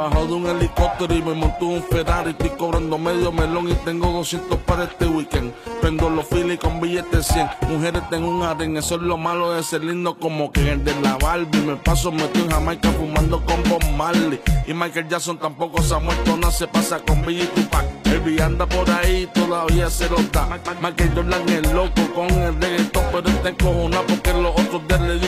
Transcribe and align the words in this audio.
Bajó 0.00 0.26
de 0.26 0.32
un 0.32 0.46
helicóptero 0.46 1.14
y 1.14 1.20
me 1.20 1.34
montó 1.34 1.66
un 1.66 1.82
Ferrari. 1.82 2.30
Estoy 2.30 2.48
cobrando 2.56 2.96
medio 2.96 3.30
melón 3.30 3.68
y 3.68 3.74
tengo 3.84 4.10
200 4.10 4.56
para 4.60 4.84
este 4.84 5.04
weekend. 5.04 5.52
Prendo 5.82 6.08
los 6.08 6.26
filis 6.26 6.58
con 6.58 6.80
billetes 6.80 7.26
100. 7.26 7.50
Mujeres 7.68 8.08
tengo 8.08 8.30
un 8.30 8.42
aren, 8.42 8.78
eso 8.78 8.94
es 8.94 9.02
lo 9.02 9.18
malo 9.18 9.52
de 9.52 9.62
ser 9.62 9.84
lindo 9.84 10.18
como 10.18 10.50
que 10.52 10.72
el 10.72 10.82
de 10.82 10.98
la 11.02 11.18
Barbie. 11.18 11.60
Me 11.66 11.76
paso 11.76 12.10
metido 12.10 12.46
en 12.46 12.50
Jamaica 12.50 12.90
fumando 12.92 13.44
con 13.44 13.62
Bob 13.64 13.84
Marley. 13.94 14.40
Y 14.66 14.72
Michael 14.72 15.06
Jackson 15.06 15.36
tampoco 15.36 15.82
se 15.82 15.94
ha 15.94 15.98
muerto, 15.98 16.34
no 16.34 16.50
se 16.50 16.66
pasa 16.66 16.98
con 17.00 17.20
Billy 17.26 17.44
Tupac. 17.48 17.84
El 18.06 18.40
anda 18.40 18.66
por 18.66 18.88
ahí, 18.90 19.28
todavía 19.34 19.90
se 19.90 20.08
lo 20.08 20.16
da. 20.32 20.48
Michael 20.80 21.12
Jordan 21.14 21.48
es 21.48 21.72
loco 21.74 22.02
con 22.14 22.30
el 22.30 22.58
reggaetón, 22.58 23.04
pero 23.12 23.28
está 23.28 23.50
encojonado 23.50 24.06
porque 24.06 24.32
los 24.32 24.52
otros 24.52 24.88
días 24.88 25.00
le 25.02 25.18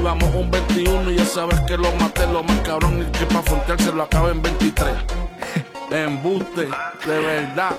di 0.00 0.06
un 0.06 0.14
tapón. 0.14 0.20
Jugamos 0.20 0.34
un 0.34 0.50
21 0.50 1.10
y 1.10 1.16
ya 1.16 1.24
sabes 1.24 1.60
que 1.60 1.76
lo 1.76 1.90
maté, 2.00 2.26
lo 2.32 2.42
más 2.42 2.60
cabrón 2.60 3.00
y 3.02 3.18
que 3.18 3.26
pa' 3.26 3.42
frontearse 3.42 3.92
lo 3.92 4.02
acaba 4.02 4.30
en 4.30 4.42
23. 4.42 4.88
Embuste, 5.90 6.62
de 6.62 7.18
verdad, 7.20 7.76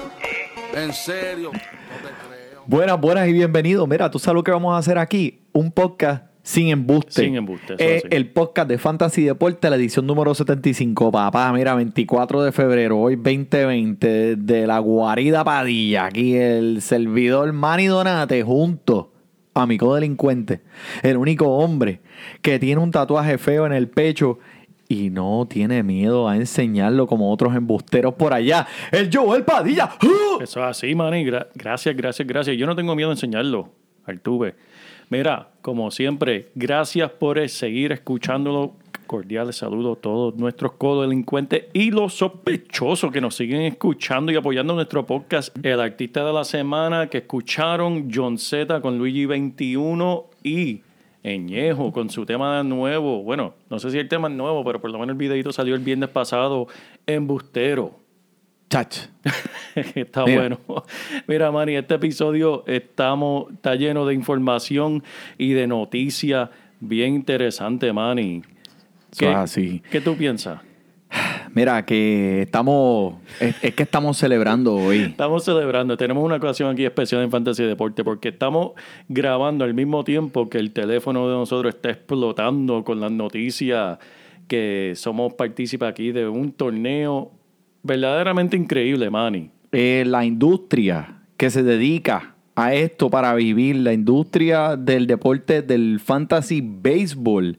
en 0.75 0.94
serio. 0.94 1.52
No 1.53 1.59
te 1.59 2.14
creo. 2.27 2.64
Buenas, 2.67 2.99
buenas 2.99 3.27
y 3.27 3.33
bienvenidos. 3.33 3.88
Mira, 3.88 4.09
tú 4.11 4.19
sabes 4.19 4.36
lo 4.36 4.44
que 4.44 4.52
vamos 4.52 4.73
a 4.73 4.77
hacer 4.77 4.97
aquí. 4.97 5.42
Un 5.53 5.72
podcast 5.72 6.25
sin 6.44 6.69
embuste. 6.69 7.23
Sin 7.23 7.36
embuste, 7.36 7.73
eso 7.75 7.83
Eh, 7.83 7.99
sí. 8.02 8.08
el 8.11 8.30
podcast 8.31 8.67
de 8.67 8.77
Fantasy 8.77 9.23
Deporte, 9.23 9.69
la 9.69 9.75
edición 9.75 10.08
número 10.08 10.33
75. 10.36 11.11
Papá, 11.11 11.52
mira, 11.53 11.75
24 11.75 12.42
de 12.44 12.52
febrero, 12.52 12.99
hoy 12.99 13.16
2020, 13.16 14.36
de 14.38 14.67
la 14.67 14.80
guarida 14.80 15.44
Padilla. 15.44 16.05
Aquí 16.05 16.36
el 16.36 16.81
servidor 16.81 17.53
Manny 17.53 17.86
Donate 17.88 18.44
junto 18.44 19.11
a 19.53 19.66
mi 19.66 19.77
codelincuente. 19.77 20.61
El 21.03 21.17
único 21.17 21.47
hombre 21.57 21.99
que 22.41 22.59
tiene 22.59 22.81
un 22.81 22.91
tatuaje 22.91 23.38
feo 23.38 23.66
en 23.66 23.73
el 23.73 23.88
pecho. 23.88 24.39
Y 24.88 25.09
no 25.09 25.47
tiene 25.49 25.83
miedo 25.83 26.27
a 26.27 26.35
enseñarlo 26.35 27.08
como 27.08 27.31
otros 27.31 27.55
embusteros 27.55 28.13
por 28.16 28.33
allá. 28.33 28.67
El 28.91 29.09
Joel 29.09 29.45
Padilla. 29.45 29.89
¡Uh! 30.03 30.41
Eso 30.43 30.59
es 30.59 30.66
así, 30.66 30.93
Manny. 30.93 31.23
Gra- 31.23 31.47
gracias, 31.55 31.95
gracias, 31.95 32.27
gracias. 32.27 32.58
Yo 32.58 32.66
no 32.67 32.75
tengo 32.75 32.93
miedo 32.93 33.09
a 33.09 33.13
enseñarlo, 33.13 33.69
Artuve. 34.05 34.55
Mira, 35.09 35.47
como 35.61 35.91
siempre, 35.91 36.49
gracias 36.55 37.09
por 37.11 37.47
seguir 37.47 37.93
escuchándolo. 37.93 38.75
Cordiales 39.12 39.58
saludos 39.58 39.98
a 39.98 40.02
todos 40.02 40.36
nuestros 40.38 40.72
codelincuentes 40.78 41.66
y 41.73 41.92
los 41.92 42.14
sospechosos 42.14 43.12
que 43.12 43.20
nos 43.20 43.36
siguen 43.36 43.64
escuchando 43.64 44.31
y 44.31 44.38
apoyando 44.38 44.73
nuestro 44.73 45.06
podcast. 45.06 45.54
El 45.62 45.81
artista 45.81 46.23
de 46.23 46.31
la 46.31 46.45
semana 46.45 47.08
que 47.08 47.17
escucharon, 47.17 48.09
John 48.09 48.38
Z 48.38 48.80
con 48.80 48.98
Luigi 48.98 49.26
21 49.26 50.30
y 50.45 50.80
Eñejo 51.23 51.92
con 51.92 52.09
su 52.09 52.26
tema 52.26 52.64
nuevo. 52.64 53.22
Bueno, 53.22 53.54
no 53.70 53.80
sé 53.80 53.92
si 53.92 53.98
el 53.98 54.08
tema 54.08 54.30
es 54.30 54.34
nuevo, 54.34 54.64
pero 54.64 54.80
por 54.80 54.89
lo 54.89 54.98
menos 54.98 55.12
el 55.12 55.17
videito 55.17 55.52
salió 55.52 55.76
el 55.76 55.82
viernes 55.82 56.08
pasado, 56.08 56.67
Embustero. 57.06 58.00
Chach. 58.70 58.95
Está 59.94 60.23
Mira. 60.23 60.39
bueno. 60.39 60.58
Mira, 61.28 61.52
Manny, 61.52 61.76
este 61.76 61.95
episodio 61.95 62.64
estamos, 62.66 63.52
está 63.52 63.76
lleno 63.76 64.05
de 64.05 64.14
información 64.14 65.04
y 65.38 65.52
de 65.52 65.67
noticias 65.67 66.50
bien 66.80 67.14
interesante, 67.14 67.92
Manny. 67.92 68.44
Eso 69.11 69.30
es 69.30 69.36
así. 69.36 69.83
¿Qué 69.92 70.02
tú 70.02 70.16
piensas? 70.16 70.60
Mira, 71.54 71.86
que 71.86 72.44
estamos. 72.44 73.16
Es, 73.39 73.55
es 73.61 73.73
que 73.73 73.83
estamos 73.83 74.17
celebrando 74.17 74.76
hoy. 74.76 74.99
Estamos 74.99 75.44
celebrando, 75.44 75.98
tenemos 75.98 76.23
una 76.23 76.38
ocasión 76.38 76.70
aquí 76.70 76.86
especial 76.86 77.21
en 77.21 77.32
Fantasy 77.32 77.64
Deporte 77.64 78.04
porque 78.04 78.30
estamos 78.30 78.71
grabando 79.10 79.66
al 79.66 79.73
mismo 79.73 80.04
tiempo 80.04 80.50
que 80.50 80.58
el 80.58 80.71
teléfono 80.71 81.27
de 81.27 81.36
nosotros 81.36 81.76
está 81.76 81.89
explotando 81.89 82.83
con 82.83 83.02
las 83.02 83.11
noticias 83.11 84.00
que 84.48 84.94
somos 84.95 85.33
partícipes 85.33 85.88
aquí 85.88 86.11
de 86.11 86.27
un 86.27 86.52
torneo 86.54 87.32
verdaderamente 87.83 88.55
increíble, 88.55 89.10
Manny. 89.10 89.50
Eh, 89.71 90.04
la 90.05 90.26
industria 90.26 91.21
que 91.38 91.50
se 91.50 91.64
dedica 91.64 92.36
a 92.56 92.73
esto 92.73 93.10
para 93.10 93.34
vivir, 93.34 93.78
la 93.78 93.94
industria 93.94 94.76
del 94.76 95.08
deporte 95.08 95.62
del 95.62 96.00
fantasy 96.00 96.62
baseball, 96.62 97.58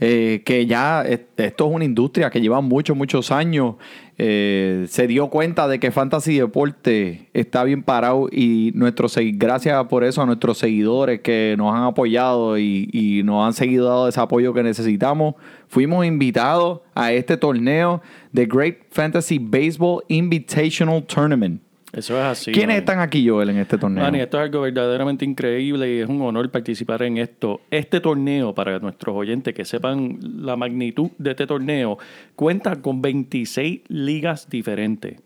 eh, 0.00 0.42
que 0.44 0.64
ya 0.66 1.02
es- 1.02 1.20
esto 1.36 1.68
es 1.68 1.74
una 1.74 1.84
industria 1.84 2.30
que 2.30 2.40
lleva 2.40 2.60
muchos, 2.60 2.96
muchos 2.96 3.30
años. 3.30 3.74
eh, 4.22 4.84
se 4.88 5.06
dio 5.06 5.28
cuenta 5.28 5.66
de 5.66 5.80
que 5.80 5.90
fantasy 5.90 6.38
deporte 6.38 7.30
está 7.32 7.64
bien 7.64 7.82
parado 7.82 8.28
y 8.30 8.70
nuestros 8.74 9.16
gracias 9.32 9.82
por 9.86 10.04
eso 10.04 10.20
a 10.20 10.26
nuestros 10.26 10.58
seguidores 10.58 11.20
que 11.20 11.54
nos 11.56 11.74
han 11.74 11.84
apoyado 11.84 12.58
y, 12.58 12.90
y 12.92 13.22
nos 13.22 13.46
han 13.46 13.54
seguido 13.54 13.86
dando 13.88 14.08
ese 14.08 14.20
apoyo 14.20 14.52
que 14.52 14.62
necesitamos. 14.62 15.36
Fuimos 15.68 16.04
invitados 16.04 16.80
a 16.94 17.14
este 17.14 17.38
torneo 17.38 18.02
de 18.30 18.44
Great 18.44 18.76
Fantasy 18.90 19.38
Baseball 19.38 20.02
Invitational 20.08 21.02
Tournament. 21.04 21.62
Eso 21.92 22.16
es 22.16 22.24
así. 22.24 22.52
¿Quiénes 22.52 22.78
están 22.78 23.00
aquí, 23.00 23.28
Joel, 23.28 23.50
en 23.50 23.58
este 23.58 23.76
torneo? 23.76 24.04
Manny, 24.04 24.20
esto 24.20 24.38
es 24.38 24.44
algo 24.44 24.60
verdaderamente 24.60 25.24
increíble 25.24 25.96
y 25.96 25.98
es 26.00 26.08
un 26.08 26.22
honor 26.22 26.48
participar 26.50 27.02
en 27.02 27.18
esto. 27.18 27.62
Este 27.70 28.00
torneo, 28.00 28.54
para 28.54 28.78
nuestros 28.78 29.16
oyentes 29.16 29.54
que 29.54 29.64
sepan 29.64 30.18
la 30.20 30.56
magnitud 30.56 31.10
de 31.18 31.30
este 31.30 31.46
torneo, 31.46 31.98
cuenta 32.36 32.80
con 32.80 33.02
26 33.02 33.80
ligas 33.88 34.48
diferentes, 34.48 35.20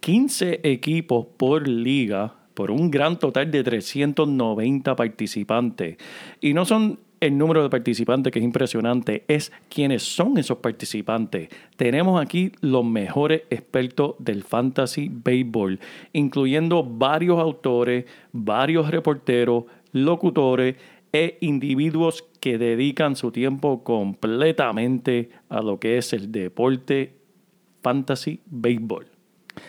15 0.00 0.60
equipos 0.64 1.26
por 1.38 1.66
liga, 1.66 2.34
por 2.52 2.70
un 2.70 2.90
gran 2.90 3.18
total 3.18 3.50
de 3.50 3.64
390 3.64 4.96
participantes. 4.96 5.96
Y 6.40 6.52
no 6.52 6.66
son 6.66 6.98
el 7.26 7.36
número 7.36 7.62
de 7.62 7.70
participantes 7.70 8.32
que 8.32 8.38
es 8.38 8.44
impresionante, 8.44 9.24
es 9.28 9.52
quiénes 9.68 10.02
son 10.02 10.38
esos 10.38 10.58
participantes. 10.58 11.48
Tenemos 11.76 12.20
aquí 12.20 12.52
los 12.60 12.84
mejores 12.84 13.42
expertos 13.50 14.14
del 14.18 14.44
fantasy 14.44 15.10
baseball, 15.12 15.80
incluyendo 16.12 16.84
varios 16.84 17.38
autores, 17.38 18.04
varios 18.32 18.90
reporteros, 18.90 19.64
locutores 19.92 20.76
e 21.12 21.38
individuos 21.40 22.24
que 22.40 22.58
dedican 22.58 23.16
su 23.16 23.32
tiempo 23.32 23.82
completamente 23.82 25.30
a 25.48 25.62
lo 25.62 25.80
que 25.80 25.98
es 25.98 26.12
el 26.12 26.30
deporte 26.30 27.14
fantasy 27.82 28.40
baseball. 28.46 29.15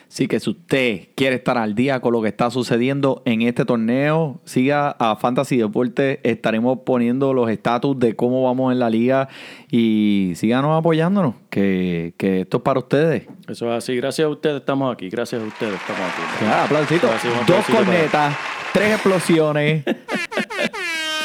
Así 0.09 0.27
que 0.27 0.39
si 0.39 0.49
usted 0.49 1.07
quiere 1.15 1.35
estar 1.35 1.57
al 1.57 1.75
día 1.75 1.99
con 1.99 2.13
lo 2.13 2.21
que 2.21 2.27
está 2.29 2.49
sucediendo 2.49 3.21
en 3.25 3.41
este 3.41 3.65
torneo, 3.65 4.39
siga 4.45 4.91
a 4.99 5.15
Fantasy 5.15 5.57
Deporte. 5.57 6.19
Estaremos 6.23 6.79
poniendo 6.85 7.33
los 7.33 7.49
estatus 7.49 7.97
de 7.99 8.15
cómo 8.15 8.43
vamos 8.43 8.71
en 8.71 8.79
la 8.79 8.89
liga 8.89 9.27
y 9.69 10.33
síganos 10.35 10.77
apoyándonos, 10.77 11.35
que, 11.49 12.13
que 12.17 12.41
esto 12.41 12.57
es 12.57 12.63
para 12.63 12.79
ustedes. 12.79 13.23
Eso 13.47 13.71
es 13.71 13.77
así. 13.83 13.95
Gracias 13.95 14.25
a 14.25 14.29
ustedes 14.29 14.57
estamos 14.61 14.93
aquí. 14.93 15.09
Gracias 15.09 15.41
a 15.41 15.45
ustedes 15.45 15.73
estamos 15.75 16.01
aquí. 16.01 16.21
Ya, 16.45 16.63
aplausito. 16.63 17.07
Dos 17.47 17.65
para- 17.65 17.77
cornetas, 17.77 18.35
tres 18.73 18.93
explosiones. 18.93 19.83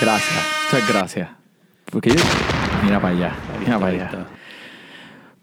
gracias, 0.01 0.47
muchas 0.73 0.89
gracias. 0.89 1.29
Porque 1.91 2.11
yo- 2.11 2.17
mira 2.85 3.01
para 3.01 3.15
allá, 3.15 3.33
mira 3.61 3.79
para 3.79 3.93
allá. 3.93 4.27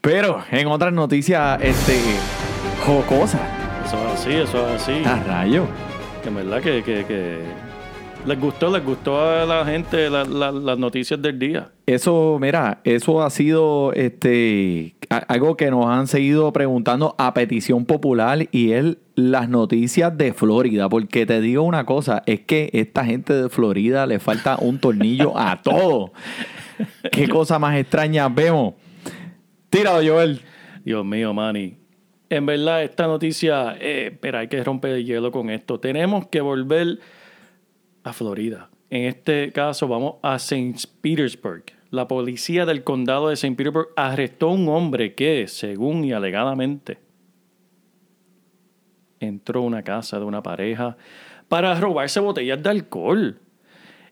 Pero 0.01 0.43
en 0.51 0.67
otras 0.67 0.93
noticias, 0.93 1.59
este, 1.61 1.99
jocosas. 2.89 3.41
Eso 3.85 3.97
es 4.07 4.13
así, 4.13 4.31
eso 4.33 4.69
es 4.69 4.81
así. 4.81 5.01
A 5.05 5.15
rayo. 5.23 5.65
Que 6.23 6.29
en 6.29 6.35
verdad 6.35 6.61
que, 6.61 6.83
que, 6.83 7.05
que 7.05 7.37
les 8.25 8.39
gustó, 8.39 8.69
les 8.75 8.83
gustó 8.83 9.19
a 9.21 9.45
la 9.45 9.63
gente 9.65 10.09
la- 10.09 10.25
la- 10.25 10.51
las 10.51 10.77
noticias 10.77 11.21
del 11.21 11.39
día. 11.39 11.69
Eso, 11.85 12.37
mira, 12.41 12.81
eso 12.83 13.21
ha 13.21 13.29
sido 13.29 13.93
este 13.93 14.95
algo 15.27 15.57
que 15.57 15.71
nos 15.71 15.87
han 15.87 16.05
seguido 16.05 16.53
preguntando 16.53 17.15
a 17.17 17.33
petición 17.33 17.85
popular 17.85 18.47
y 18.51 18.73
es 18.73 18.97
las 19.15 19.49
noticias 19.49 20.15
de 20.15 20.33
Florida. 20.33 20.87
Porque 20.89 21.25
te 21.25 21.41
digo 21.41 21.63
una 21.63 21.85
cosa, 21.85 22.21
es 22.27 22.41
que 22.41 22.69
esta 22.73 23.05
gente 23.05 23.33
de 23.33 23.49
Florida 23.49 24.05
le 24.05 24.19
falta 24.19 24.57
un 24.59 24.77
tornillo 24.79 25.35
a 25.37 25.61
todo. 25.63 26.11
Qué 27.11 27.27
cosa 27.27 27.57
más 27.59 27.75
extraña 27.77 28.29
vemos. 28.29 28.73
Tíralo, 29.71 30.07
Joel. 30.07 30.41
Dios 30.85 31.03
mío, 31.05 31.33
Manny. 31.33 31.78
En 32.29 32.45
verdad, 32.45 32.83
esta 32.83 33.07
noticia, 33.07 33.75
eh, 33.79 34.07
espera, 34.11 34.39
hay 34.39 34.47
que 34.47 34.63
romper 34.63 34.91
el 34.91 35.05
hielo 35.05 35.31
con 35.31 35.49
esto. 35.49 35.79
Tenemos 35.79 36.27
que 36.27 36.41
volver 36.41 36.99
a 38.03 38.13
Florida. 38.13 38.69
En 38.91 39.05
este 39.05 39.51
caso, 39.51 39.87
vamos 39.87 40.15
a 40.21 40.35
St. 40.35 40.87
Petersburg. 41.01 41.63
la 41.91 42.07
policía 42.07 42.67
del 42.67 42.83
condado 42.83 43.29
de 43.29 43.33
St. 43.33 43.55
Petersburg 43.55 43.89
arrestó 43.95 44.49
a 44.49 44.53
un 44.53 44.67
hombre 44.69 45.15
que, 45.15 45.47
según 45.47 46.05
y 46.05 46.13
alegadamente, 46.13 46.99
entró 49.19 49.61
a 49.61 49.63
una 49.63 49.83
casa 49.83 50.19
de 50.19 50.25
una 50.25 50.43
pareja 50.43 50.97
para 51.47 51.73
robarse 51.79 52.19
botellas 52.19 52.61
de 52.61 52.69
alcohol. 52.69 53.39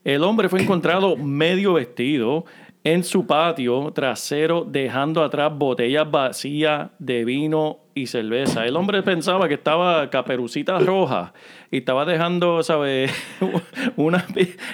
El 0.02 0.24
hombre 0.24 0.48
fue 0.48 0.62
encontrado 0.62 1.16
medio 1.16 1.74
vestido 1.74 2.46
en 2.92 3.04
su 3.04 3.26
patio 3.26 3.92
trasero, 3.92 4.64
dejando 4.68 5.22
atrás 5.22 5.52
botellas 5.54 6.10
vacías 6.10 6.90
de 6.98 7.24
vino 7.24 7.80
y 7.94 8.06
cerveza. 8.06 8.64
El 8.66 8.76
hombre 8.76 9.02
pensaba 9.02 9.48
que 9.48 9.54
estaba 9.54 10.08
caperucita 10.10 10.78
roja 10.78 11.32
y 11.70 11.78
estaba 11.78 12.04
dejando, 12.04 12.62
¿sabes? 12.62 13.10
Una, 13.96 14.24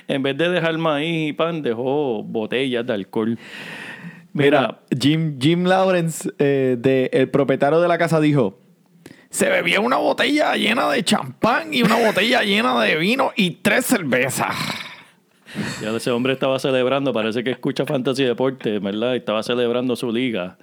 en 0.09 0.23
vez 0.23 0.37
de 0.37 0.49
dejar 0.51 0.77
maíz 0.79 1.31
y 1.31 1.33
pan, 1.33 1.63
dejó 1.63 2.23
botellas 2.23 2.87
de 2.87 2.93
alcohol. 2.93 3.39
Mira, 4.33 4.81
Jim, 5.01 5.39
Jim 5.41 5.65
Lawrence, 5.65 6.29
eh, 6.39 6.77
de- 6.79 7.09
el 7.13 7.31
propietario 7.31 7.81
de 7.81 7.89
la 7.89 7.99
casa, 7.99 8.21
dijo: 8.21 8.59
Se 9.31 9.49
bebía 9.49 9.81
una 9.81 9.97
botella 9.97 10.55
llena 10.57 10.89
de 10.91 11.05
champán 11.05 11.73
y 11.73 11.83
una 11.83 11.97
botella 11.97 12.43
llena 12.43 12.81
de 12.83 12.97
vino 12.97 13.33
y 13.37 13.51
tres 13.63 13.87
cervezas. 13.87 14.55
Ya 15.81 15.95
ese 15.95 16.11
hombre 16.11 16.33
estaba 16.33 16.59
celebrando, 16.59 17.13
parece 17.13 17.43
que 17.43 17.51
escucha 17.51 17.85
Fantasy 17.85 18.25
Deporte, 18.25 18.79
¿verdad? 18.79 19.17
Estaba 19.17 19.43
celebrando 19.43 19.97
su 19.97 20.13
liga. 20.13 20.57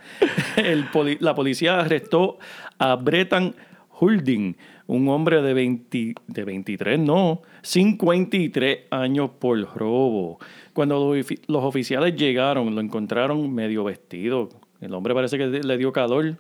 La 1.19 1.35
policía 1.35 1.79
arrestó 1.79 2.39
a 2.77 2.95
Bretan 2.95 3.53
Hulding, 3.99 4.55
un 4.87 5.09
hombre 5.09 5.41
de, 5.41 5.53
20 5.53 6.15
de 6.27 6.43
23, 6.43 6.99
no, 6.99 7.41
53 7.61 8.79
años 8.89 9.31
por 9.39 9.59
robo. 9.75 10.39
Cuando 10.73 11.13
los, 11.13 11.27
los 11.47 11.63
oficiales 11.63 12.15
llegaron, 12.15 12.73
lo 12.73 12.81
encontraron 12.81 13.53
medio 13.53 13.83
vestido. 13.83 14.49
El 14.79 14.93
hombre 14.93 15.13
parece 15.13 15.37
que 15.37 15.47
le 15.47 15.77
dio 15.77 15.91
calor. 15.91 16.37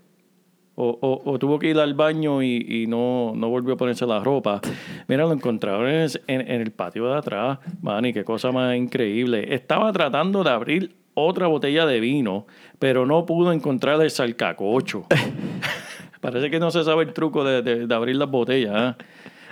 O, 0.83 1.37
tuvo 1.39 1.59
que 1.59 1.67
ir 1.69 1.77
al 1.77 1.93
baño 1.93 2.41
y, 2.41 2.85
no, 2.87 3.33
no 3.35 3.49
volvió 3.49 3.75
a 3.75 3.77
ponerse 3.77 4.05
la 4.07 4.19
ropa. 4.19 4.59
Mira, 5.07 5.25
lo 5.25 5.33
encontraron 5.33 5.87
en, 6.27 6.41
el 6.51 6.71
patio 6.71 7.07
de 7.07 7.17
atrás. 7.17 7.59
Manny, 7.81 8.13
qué 8.13 8.23
cosa 8.23 8.51
más 8.51 8.75
increíble. 8.75 9.53
Estaba 9.53 9.91
tratando 9.93 10.43
de 10.43 10.49
abrir 10.49 10.95
otra 11.13 11.45
botella 11.47 11.85
de 11.85 11.99
vino, 11.99 12.47
pero 12.79 13.05
no 13.05 13.25
pudo 13.27 13.51
encontrar 13.53 14.01
el 14.01 14.09
salcacocho. 14.09 15.05
Parece 16.21 16.49
que 16.49 16.59
no 16.59 16.71
se 16.71 16.83
sabe 16.83 17.03
el 17.03 17.13
truco 17.13 17.43
de, 17.43 17.61
de- 17.61 17.87
de 17.87 17.95
abrir 17.95 18.15
las 18.15 18.29
botellas. 18.29 18.71
¿ah? 18.75 18.97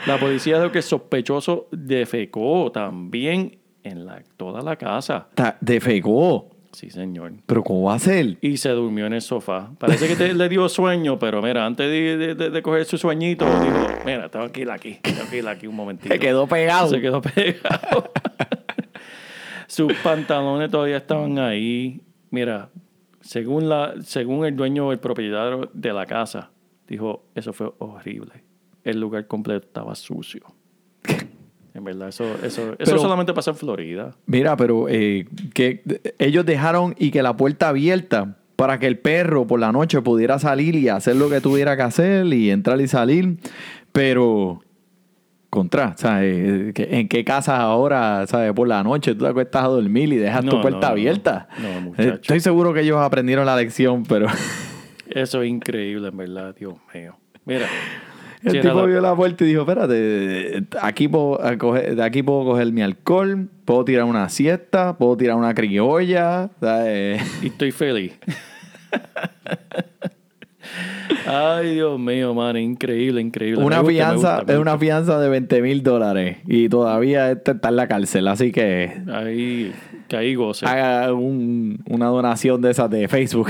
La 0.07 0.17
policía 0.19 0.57
dijo 0.59 0.71
que 0.71 0.79
el 0.79 0.83
sospechoso 0.83 1.67
defecó 1.71 2.71
también 2.71 3.57
en 3.83 4.05
la, 4.05 4.21
toda 4.37 4.61
la 4.61 4.75
casa. 4.75 5.27
Ta- 5.35 5.57
Defecó. 5.61 6.49
Sí, 6.71 6.89
señor. 6.89 7.33
¿Pero 7.45 7.63
cómo 7.63 7.83
va 7.83 7.95
a 7.95 7.99
ser? 7.99 8.37
Y 8.41 8.57
se 8.57 8.69
durmió 8.69 9.07
en 9.07 9.13
el 9.13 9.21
sofá. 9.21 9.71
Parece 9.79 10.07
que 10.07 10.15
te- 10.15 10.33
le 10.33 10.49
dio 10.49 10.69
sueño, 10.69 11.17
pero 11.17 11.41
mira, 11.41 11.65
antes 11.65 11.89
de, 11.89 12.17
de- 12.17 12.35
de- 12.35 12.49
de 12.51 12.61
coger 12.61 12.85
su 12.85 12.97
sueñito, 12.97 13.45
dijo, 13.45 13.87
mira, 14.05 14.29
ir 14.55 14.69
aquí, 14.71 14.99
ir 15.33 15.47
aquí 15.47 15.67
un 15.67 15.75
momentito. 15.75 16.13
Se 16.13 16.19
quedó 16.19 16.45
pegado. 16.47 16.89
Se 16.89 17.01
quedó 17.01 17.21
pegado. 17.21 18.11
Sus 19.67 19.93
pantalones 20.03 20.69
todavía 20.71 20.97
estaban 20.97 21.37
ahí. 21.39 22.01
Mira, 22.31 22.69
según, 23.21 23.69
la, 23.69 23.95
según 24.01 24.45
el 24.45 24.55
dueño, 24.55 24.91
el 24.91 24.99
propietario 24.99 25.69
de 25.73 25.93
la 25.93 26.05
casa, 26.05 26.51
dijo, 26.87 27.25
eso 27.35 27.53
fue 27.53 27.71
horrible. 27.79 28.43
El 28.83 28.99
lugar 28.99 29.27
completo 29.27 29.65
estaba 29.67 29.95
sucio. 29.95 30.43
En 31.79 31.83
verdad, 31.83 32.09
eso, 32.09 32.23
eso, 32.43 32.61
eso 32.73 32.75
Pero- 32.77 32.99
solamente 32.99 33.33
pasa 33.33 33.51
en 33.51 33.57
Florida. 33.57 34.15
Mira, 34.27 34.55
pero 34.55 34.87
eh, 34.87 35.25
que 35.53 35.81
ellos 36.19 36.45
dejaron 36.45 36.93
y 36.99 37.09
que 37.11 37.23
la 37.23 37.35
puerta 37.35 37.69
abierta 37.69 38.35
para 38.55 38.77
que 38.79 38.85
el 38.87 38.99
perro 38.99 39.47
por 39.47 39.59
la 39.59 39.71
noche 39.71 40.01
pudiera 40.01 40.37
salir 40.37 40.75
y 40.75 40.89
hacer 40.89 41.15
lo 41.15 41.29
que 41.29 41.41
tuviera 41.41 41.75
que 41.77 41.81
hacer 41.83 42.25
y 42.27 42.51
entrar 42.51 42.79
y 42.81 42.87
salir. 42.87 43.37
Pero, 43.91 44.61
contra, 45.49 45.95
¿sabes? 45.97 46.73
¿Que- 46.73 46.99
¿En 46.99 47.07
qué 47.07 47.23
casa 47.23 47.57
ahora, 47.57 48.27
¿sabes? 48.27 48.53
Por 48.53 48.67
la 48.67 48.83
noche 48.83 49.15
tú 49.15 49.23
te 49.23 49.29
acuestas 49.31 49.63
a 49.63 49.67
dormir 49.67 50.11
y 50.13 50.17
dejas 50.17 50.45
tu 50.45 50.61
puerta 50.61 50.81
no. 50.81 50.87
abierta. 50.87 51.47
No, 51.59 51.81
muchacho. 51.81 52.13
Estoy 52.15 52.39
seguro 52.41 52.73
que 52.73 52.81
ellos 52.81 52.97
aprendieron 52.99 53.45
la 53.45 53.55
lección, 53.55 54.03
pero 54.03 54.27
Eso 55.09 55.41
es 55.41 55.49
increíble, 55.49 56.09
en 56.09 56.17
verdad, 56.17 56.53
Dios 56.55 56.75
mío. 56.93 57.15
Mira. 57.45 57.65
El 58.43 58.61
tipo 58.61 58.85
vio 58.85 59.01
la 59.01 59.15
puerta 59.15 59.43
y 59.43 59.47
dijo, 59.47 59.61
espérate, 59.61 60.63
aquí 60.81 61.07
puedo 61.07 61.41
a 61.43 61.53
coger- 61.57 61.95
de 61.95 62.03
aquí 62.03 62.23
puedo 62.23 62.45
coger 62.45 62.71
mi 62.71 62.81
alcohol, 62.81 63.49
puedo 63.65 63.83
tirar 63.85 64.05
una 64.05 64.29
siesta, 64.29 64.97
puedo 64.97 65.17
tirar 65.17 65.35
una 65.37 65.53
criolla, 65.53 66.49
¿sabes? 66.59 67.21
Y 67.43 67.47
estoy 67.47 67.71
feliz. 67.71 68.17
Ay, 71.25 71.73
Dios 71.75 71.99
mío, 71.99 72.33
man, 72.33 72.57
increíble, 72.57 73.21
increíble. 73.21 73.63
Una 73.63 73.77
Me 73.77 73.81
gusta, 73.81 73.87
me 73.91 73.93
fianza, 73.93 74.35
gusta, 74.37 74.53
es 74.53 74.59
una 74.59 74.77
fianza 74.77 75.19
de 75.19 75.29
20 75.29 75.61
mil 75.61 75.83
dólares 75.83 76.37
y 76.47 76.69
todavía 76.69 77.31
este 77.31 77.51
está 77.51 77.69
en 77.69 77.75
la 77.75 77.87
cárcel, 77.87 78.27
así 78.27 78.51
que 78.51 79.01
Ahí, 79.11 79.71
que 80.07 80.17
ahí 80.17 80.35
goce. 80.35 80.65
haga 80.65 81.13
un- 81.13 81.83
una 81.87 82.07
donación 82.07 82.61
de 82.61 82.71
esas 82.71 82.89
de 82.89 83.07
Facebook. 83.07 83.49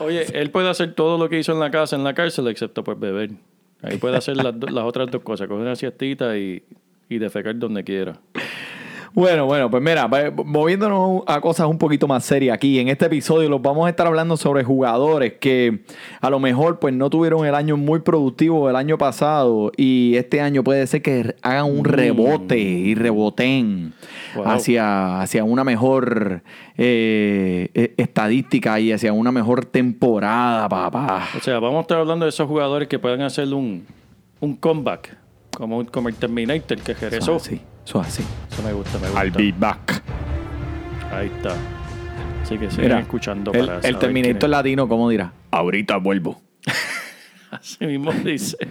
Oye, 0.00 0.26
él 0.34 0.50
puede 0.50 0.68
hacer 0.70 0.94
todo 0.94 1.18
lo 1.18 1.28
que 1.28 1.38
hizo 1.38 1.52
en 1.52 1.60
la 1.60 1.70
casa, 1.70 1.96
en 1.96 2.04
la 2.04 2.14
cárcel, 2.14 2.46
excepto 2.48 2.82
pues 2.84 2.98
beber. 2.98 3.30
Ahí 3.84 3.98
puede 3.98 4.16
hacer 4.16 4.36
las, 4.36 4.54
las 4.54 4.84
otras 4.84 5.10
dos 5.10 5.22
cosas, 5.22 5.46
coger 5.46 5.62
una 5.62 5.76
siestita 5.76 6.36
y, 6.38 6.62
y 7.08 7.18
defecar 7.18 7.58
donde 7.58 7.84
quiera. 7.84 8.20
Bueno, 9.16 9.46
bueno, 9.46 9.70
pues 9.70 9.80
mira, 9.80 10.08
moviéndonos 10.44 11.22
a 11.28 11.40
cosas 11.40 11.68
un 11.68 11.78
poquito 11.78 12.08
más 12.08 12.24
serias 12.24 12.52
aquí, 12.52 12.80
en 12.80 12.88
este 12.88 13.06
episodio 13.06 13.48
los 13.48 13.62
vamos 13.62 13.86
a 13.86 13.90
estar 13.90 14.08
hablando 14.08 14.36
sobre 14.36 14.64
jugadores 14.64 15.34
que 15.34 15.84
a 16.20 16.30
lo 16.30 16.40
mejor 16.40 16.80
pues 16.80 16.92
no 16.94 17.08
tuvieron 17.10 17.46
el 17.46 17.54
año 17.54 17.76
muy 17.76 18.00
productivo 18.00 18.68
el 18.68 18.74
año 18.74 18.98
pasado 18.98 19.70
y 19.76 20.16
este 20.16 20.40
año 20.40 20.64
puede 20.64 20.84
ser 20.88 21.02
que 21.02 21.36
hagan 21.42 21.66
un 21.66 21.84
rebote 21.84 22.58
y 22.58 22.94
reboten 22.96 23.92
Wow. 24.34 24.46
hacia, 24.48 25.20
hacia 25.20 25.44
una 25.44 25.62
mejor 25.62 26.42
eh, 26.76 27.68
eh, 27.72 27.94
estadística 27.96 28.80
y 28.80 28.90
hacia 28.90 29.12
una 29.12 29.30
mejor 29.30 29.64
temporada, 29.64 30.68
papá. 30.68 31.28
O 31.38 31.40
sea, 31.40 31.60
vamos 31.60 31.78
a 31.78 31.80
estar 31.82 31.98
hablando 31.98 32.24
de 32.24 32.30
esos 32.30 32.48
jugadores 32.48 32.88
que 32.88 32.98
pueden 32.98 33.22
hacer 33.22 33.46
un, 33.54 33.86
un 34.40 34.56
comeback, 34.56 35.16
como, 35.56 35.86
como 35.86 36.08
el 36.08 36.16
Terminator 36.16 36.78
que 36.78 36.94
regresó. 36.94 37.36
es 37.36 37.42
así, 37.46 37.60
eso 37.84 38.00
es 38.00 38.06
así. 38.08 38.24
Eso 38.50 38.62
me 38.62 38.72
gusta, 38.72 38.98
me 38.98 39.08
gusta. 39.08 39.24
I'll 39.24 39.32
be 39.32 39.52
back. 39.56 40.02
Ahí 41.12 41.26
está. 41.26 41.54
Así 42.42 42.58
que 42.58 42.70
sigan 42.70 42.84
Mira, 42.84 43.00
escuchando 43.00 43.52
el, 43.52 43.66
para 43.66 43.80
el 43.80 43.98
Terminator 43.98 44.50
latino, 44.50 44.88
¿cómo 44.88 45.08
dirá? 45.08 45.32
Ahorita 45.50 45.96
vuelvo. 45.96 46.42
Así 47.50 47.86
mismo 47.86 48.12
dice. 48.12 48.56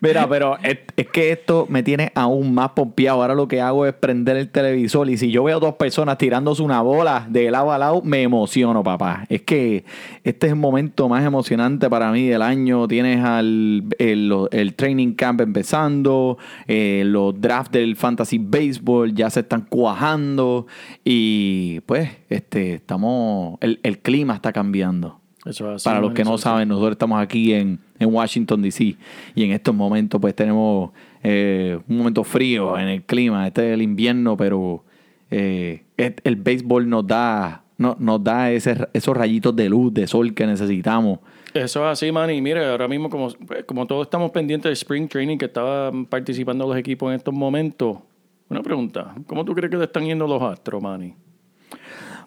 Mira, 0.00 0.28
pero 0.28 0.58
es, 0.62 0.78
es 0.96 1.08
que 1.08 1.32
esto 1.32 1.66
me 1.68 1.82
tiene 1.82 2.12
aún 2.14 2.54
más 2.54 2.70
pompeado. 2.70 3.22
Ahora 3.22 3.34
lo 3.34 3.48
que 3.48 3.60
hago 3.60 3.86
es 3.86 3.94
prender 3.94 4.36
el 4.36 4.50
televisor 4.50 5.08
y 5.08 5.16
si 5.16 5.30
yo 5.30 5.44
veo 5.44 5.58
dos 5.60 5.74
personas 5.74 6.18
tirándose 6.18 6.62
una 6.62 6.82
bola 6.82 7.26
de 7.28 7.50
lado 7.50 7.72
a 7.72 7.78
lado, 7.78 8.02
me 8.02 8.22
emociono, 8.22 8.82
papá. 8.82 9.24
Es 9.28 9.42
que 9.42 9.84
este 10.24 10.46
es 10.46 10.52
el 10.52 10.58
momento 10.58 11.08
más 11.08 11.24
emocionante 11.24 11.88
para 11.88 12.12
mí 12.12 12.26
del 12.26 12.42
año. 12.42 12.86
Tienes 12.88 13.24
al, 13.24 13.84
el, 13.98 14.74
training 14.76 15.14
camp 15.14 15.40
empezando, 15.40 16.38
eh, 16.66 17.02
los 17.06 17.40
drafts 17.40 17.72
del 17.72 17.96
fantasy 17.96 18.38
baseball 18.38 19.14
ya 19.14 19.30
se 19.30 19.40
están 19.40 19.62
cuajando 19.62 20.66
y 21.04 21.80
pues 21.80 22.10
este 22.28 22.74
estamos 22.74 23.58
el, 23.60 23.80
el 23.82 23.98
clima 24.00 24.34
está 24.34 24.52
cambiando. 24.52 25.20
Eso 25.44 25.76
Para 25.84 26.00
los 26.00 26.12
que 26.12 26.24
no 26.24 26.38
saben, 26.38 26.68
nosotros 26.68 26.92
estamos 26.92 27.22
aquí 27.22 27.54
en, 27.54 27.78
en 27.98 28.12
Washington, 28.14 28.62
D.C. 28.62 28.96
y 29.34 29.44
en 29.44 29.52
estos 29.52 29.74
momentos 29.74 30.20
pues 30.20 30.34
tenemos 30.34 30.90
eh, 31.22 31.78
un 31.88 31.98
momento 31.98 32.24
frío 32.24 32.78
en 32.78 32.88
el 32.88 33.02
clima. 33.02 33.46
Este 33.46 33.68
es 33.68 33.74
el 33.74 33.82
invierno, 33.82 34.36
pero 34.36 34.84
eh, 35.30 35.82
el 35.96 36.36
béisbol 36.36 36.88
nos 36.88 37.06
da, 37.06 37.64
no- 37.78 37.96
nos 37.98 38.22
da 38.22 38.50
ese, 38.52 38.76
esos 38.92 39.16
rayitos 39.16 39.54
de 39.56 39.68
luz, 39.68 39.92
de 39.92 40.06
sol 40.06 40.34
que 40.34 40.46
necesitamos. 40.46 41.18
Eso 41.54 41.80
es 41.86 41.92
así, 41.92 42.12
man. 42.12 42.30
Y 42.30 42.40
mire, 42.42 42.64
ahora 42.66 42.86
mismo, 42.86 43.08
como, 43.08 43.28
pues, 43.46 43.64
como 43.64 43.86
todos 43.86 44.06
estamos 44.06 44.30
pendientes 44.30 44.64
del 44.64 44.72
Spring 44.74 45.08
Training 45.08 45.38
que 45.38 45.46
estaban 45.46 46.04
participando 46.04 46.66
los 46.66 46.76
equipos 46.76 47.08
en 47.10 47.16
estos 47.16 47.32
momentos, 47.32 47.98
una 48.50 48.62
pregunta. 48.62 49.14
¿Cómo 49.26 49.44
tú 49.44 49.54
crees 49.54 49.70
que 49.70 49.76
le 49.78 49.84
están 49.84 50.04
yendo 50.04 50.26
los 50.26 50.40
astros, 50.42 50.82
Manny? 50.82 51.14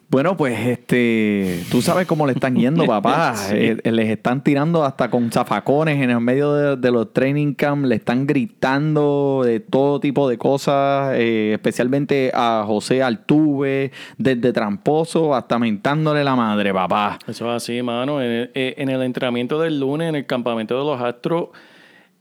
Bueno, 0.10 0.36
pues 0.36 0.60
este, 0.68 1.64
tú 1.70 1.84
sabes 1.84 2.08
cómo 2.08 2.26
le 2.26 2.34
están 2.34 2.56
yendo, 2.56 2.86
papá. 2.88 3.36
Sí. 3.36 3.56
Eh, 3.56 3.92
les 3.92 4.10
están 4.10 4.44
tirando 4.44 4.84
hasta 4.84 5.12
con 5.12 5.32
zafacones 5.32 6.02
en 6.02 6.10
el 6.10 6.20
medio 6.20 6.54
de, 6.54 6.78
de 6.78 6.92
los 6.92 7.14
training 7.14 7.54
camp, 7.54 7.86
le 7.86 7.96
están 7.96 8.26
gritando 8.26 9.44
de 9.46 9.60
todo 9.60 10.00
tipo 10.00 10.28
de 10.28 10.40
cosas, 10.40 11.14
eh, 11.16 11.54
especialmente 11.54 12.32
a 12.34 12.64
José 12.66 13.04
Altuve, 13.04 13.92
desde 14.18 14.52
tramposo 14.52 15.36
hasta 15.36 15.60
mentándole 15.60 16.24
la 16.24 16.36
madre, 16.36 16.74
papá. 16.74 17.20
Eso 17.28 17.48
es 17.50 17.64
así, 17.64 17.82
mano. 17.84 18.20
En 18.20 18.32
el, 18.32 18.52
eh, 18.56 18.74
en 18.78 18.90
el 18.90 19.04
entrenamiento 19.04 19.60
del 19.60 19.80
lunes, 19.80 20.10
en 20.10 20.16
el 20.16 20.26
campamento 20.26 20.76
de 20.76 20.86
los 20.86 21.00
Astros, 21.00 21.50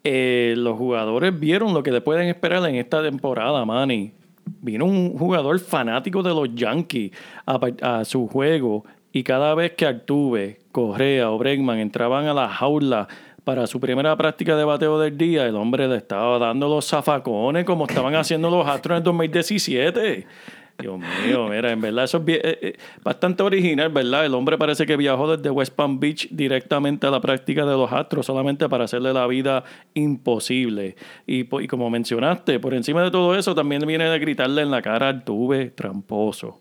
eh, 0.04 0.54
los 0.56 0.76
jugadores 0.76 1.38
vieron 1.38 1.74
lo 1.74 1.82
que 1.82 1.90
le 1.90 2.00
pueden 2.00 2.28
esperar 2.28 2.64
en 2.68 2.74
esta 2.76 3.02
temporada, 3.02 3.64
Manny. 3.64 4.12
Vino 4.60 4.84
un 4.84 5.16
jugador 5.16 5.58
fanático 5.58 6.22
de 6.22 6.30
los 6.30 6.54
Yankees 6.54 7.12
a, 7.46 8.04
su 8.04 8.26
juego 8.26 8.84
y 9.12 9.22
cada 9.22 9.54
vez 9.54 9.72
que 9.72 9.86
Altuve, 9.86 10.60
Correa 10.72 11.30
o 11.30 11.38
Bregman 11.38 11.78
entraban 11.78 12.26
a 12.26 12.34
la 12.34 12.48
jaula 12.48 13.08
para 13.44 13.66
su 13.66 13.80
primera 13.80 14.16
práctica 14.16 14.56
de 14.56 14.64
bateo 14.64 14.98
del 14.98 15.16
día, 15.16 15.46
el 15.46 15.56
hombre 15.56 15.88
le 15.88 15.96
estaba 15.96 16.38
dando 16.38 16.68
los 16.68 16.86
zafacones 16.86 17.64
como 17.64 17.86
estaban 17.86 18.14
haciendo 18.14 18.50
los 18.50 18.66
Astros 18.66 18.96
en 18.96 18.98
el 18.98 19.04
2017. 19.04 20.26
Dios 20.80 20.96
mío, 21.26 21.48
mira, 21.48 21.72
en 21.72 21.80
verdad 21.80 22.04
eso 22.04 22.18
es 22.18 22.24
bien- 22.24 22.40
eh, 22.44 22.58
eh, 22.62 22.76
bastante 23.02 23.42
original, 23.42 23.88
¿verdad? 23.88 24.24
El 24.24 24.34
hombre 24.34 24.56
parece 24.56 24.86
que 24.86 24.96
viajó 24.96 25.36
desde 25.36 25.50
West 25.50 25.74
Palm 25.74 25.98
Beach 25.98 26.28
directamente 26.30 27.04
a 27.06 27.10
la 27.10 27.20
práctica 27.20 27.66
de 27.66 27.72
los 27.76 27.92
Astros 27.92 28.26
solamente 28.26 28.68
para 28.68 28.84
hacerle 28.84 29.12
la 29.12 29.26
vida 29.26 29.64
imposible. 29.94 30.94
Y, 31.26 31.44
po- 31.44 31.60
y 31.60 31.66
como 31.66 31.90
mencionaste, 31.90 32.60
por 32.60 32.74
encima 32.74 33.02
de 33.02 33.10
todo 33.10 33.34
eso 33.36 33.56
también 33.56 33.82
viene 33.88 34.04
de 34.08 34.18
gritarle 34.20 34.62
en 34.62 34.70
la 34.70 34.80
cara 34.80 35.08
al 35.08 35.24
tuve 35.24 35.70
tramposo. 35.70 36.60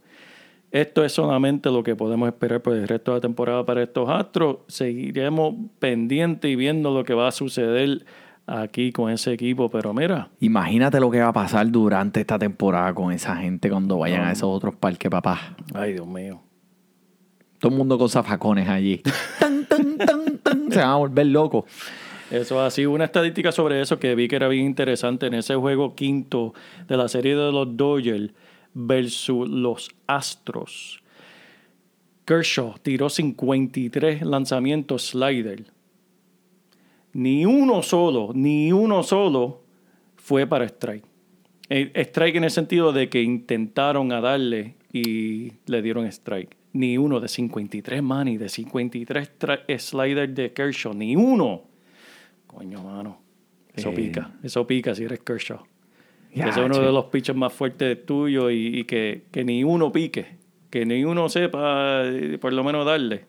Esto 0.71 1.05
es 1.05 1.13
solamente 1.13 1.69
lo 1.69 1.83
que 1.83 1.95
podemos 1.95 2.27
esperar 2.27 2.61
por 2.61 2.73
el 2.75 2.87
resto 2.87 3.11
de 3.11 3.17
la 3.17 3.21
temporada 3.21 3.65
para 3.65 3.83
estos 3.83 4.09
Astros. 4.09 4.57
Seguiremos 4.67 5.53
pendientes 5.77 6.49
y 6.49 6.55
viendo 6.55 6.91
lo 6.91 7.03
que 7.03 7.13
va 7.13 7.27
a 7.27 7.31
suceder 7.31 8.03
aquí 8.47 8.91
con 8.91 9.11
ese 9.11 9.33
equipo, 9.33 9.69
pero 9.69 9.93
mira, 9.93 10.29
Imagínate 10.39 10.99
lo 10.99 11.11
que 11.11 11.19
va 11.19 11.27
a 11.27 11.33
pasar 11.33 11.69
durante 11.69 12.21
esta 12.21 12.39
temporada 12.39 12.93
con 12.93 13.11
esa 13.11 13.35
gente 13.35 13.69
cuando 13.69 13.99
vayan 13.99 14.23
a 14.23 14.31
esos 14.31 14.49
otros 14.49 14.73
parques, 14.75 15.11
papá. 15.11 15.55
ay 15.73 15.93
Dios 15.93 16.07
mío. 16.07 16.41
Todo 17.59 17.71
el 17.71 17.77
mundo 17.77 17.97
con 17.97 18.07
zafacones 18.09 18.69
allí. 18.69 19.01
Tan, 19.39 19.65
tan, 19.65 19.97
tan, 19.97 20.37
tan. 20.37 20.71
Se 20.71 20.79
van 20.79 20.89
a 20.89 20.95
volver 20.95 21.25
locos. 21.27 21.65
Eso 22.31 22.61
así, 22.61 22.85
una 22.85 23.05
estadística 23.05 23.51
sobre 23.51 23.81
eso 23.81 23.99
que 23.99 24.13
vi 24.15 24.27
que 24.27 24.35
era 24.35 24.47
bien 24.47 24.65
interesante 24.65 25.27
en 25.27 25.33
ese 25.33 25.55
juego 25.55 25.95
quinto 25.95 26.53
de 26.87 26.97
la 26.97 27.07
serie 27.07 27.35
de 27.35 27.51
los 27.51 27.75
Dodgers 27.77 28.31
versus 28.73 29.49
los 29.49 29.89
Astros. 30.07 31.01
Kershaw 32.25 32.75
tiró 32.81 33.09
53 33.09 34.21
lanzamientos 34.23 35.07
slider. 35.09 35.65
Ni 37.13 37.45
uno 37.45 37.81
solo, 37.81 38.31
ni 38.33 38.71
uno 38.71 39.03
solo 39.03 39.61
fue 40.15 40.45
para 40.47 40.65
strike. 40.65 41.05
Eh, 41.69 41.91
Strike 42.05 42.37
en 42.37 42.43
el 42.45 42.51
sentido 42.51 42.93
de 42.93 43.09
que 43.09 43.21
intentaron 43.21 44.11
a 44.13 44.21
darle 44.21 44.75
y 44.93 45.51
le 45.65 45.81
dieron 45.81 46.05
strike. 46.05 46.55
Ni 46.73 46.97
uno 46.97 47.19
de 47.19 47.27
53 47.27 48.01
money, 48.03 48.37
de 48.37 48.47
53 48.49 49.31
tra- 49.39 49.77
sliders 49.79 50.33
de 50.35 50.53
Kershaw, 50.53 50.93
ni 50.93 51.15
uno. 51.15 51.63
Coño, 52.45 52.83
mano. 52.83 53.19
Eso 53.75 53.89
Eh. 53.89 53.93
pica, 53.95 54.31
eso 54.43 54.65
pica 54.65 54.93
si 54.95 55.03
eres 55.03 55.19
Kershaw. 55.19 55.59
Ese 56.31 56.49
es 56.49 56.57
uno 56.57 56.75
che. 56.75 56.81
de 56.81 56.91
los 56.91 57.05
pitchers 57.05 57.37
más 57.37 57.51
fuertes 57.51 58.05
tuyos 58.05 58.51
y, 58.51 58.79
y 58.79 58.83
que, 58.83 59.23
que 59.31 59.43
ni 59.43 59.63
uno 59.63 59.91
pique. 59.91 60.37
Que 60.69 60.85
ni 60.85 61.03
uno 61.03 61.29
sepa 61.29 62.03
eh, 62.05 62.37
por 62.39 62.53
lo 62.53 62.63
menos 62.63 62.85
darle 62.85 63.25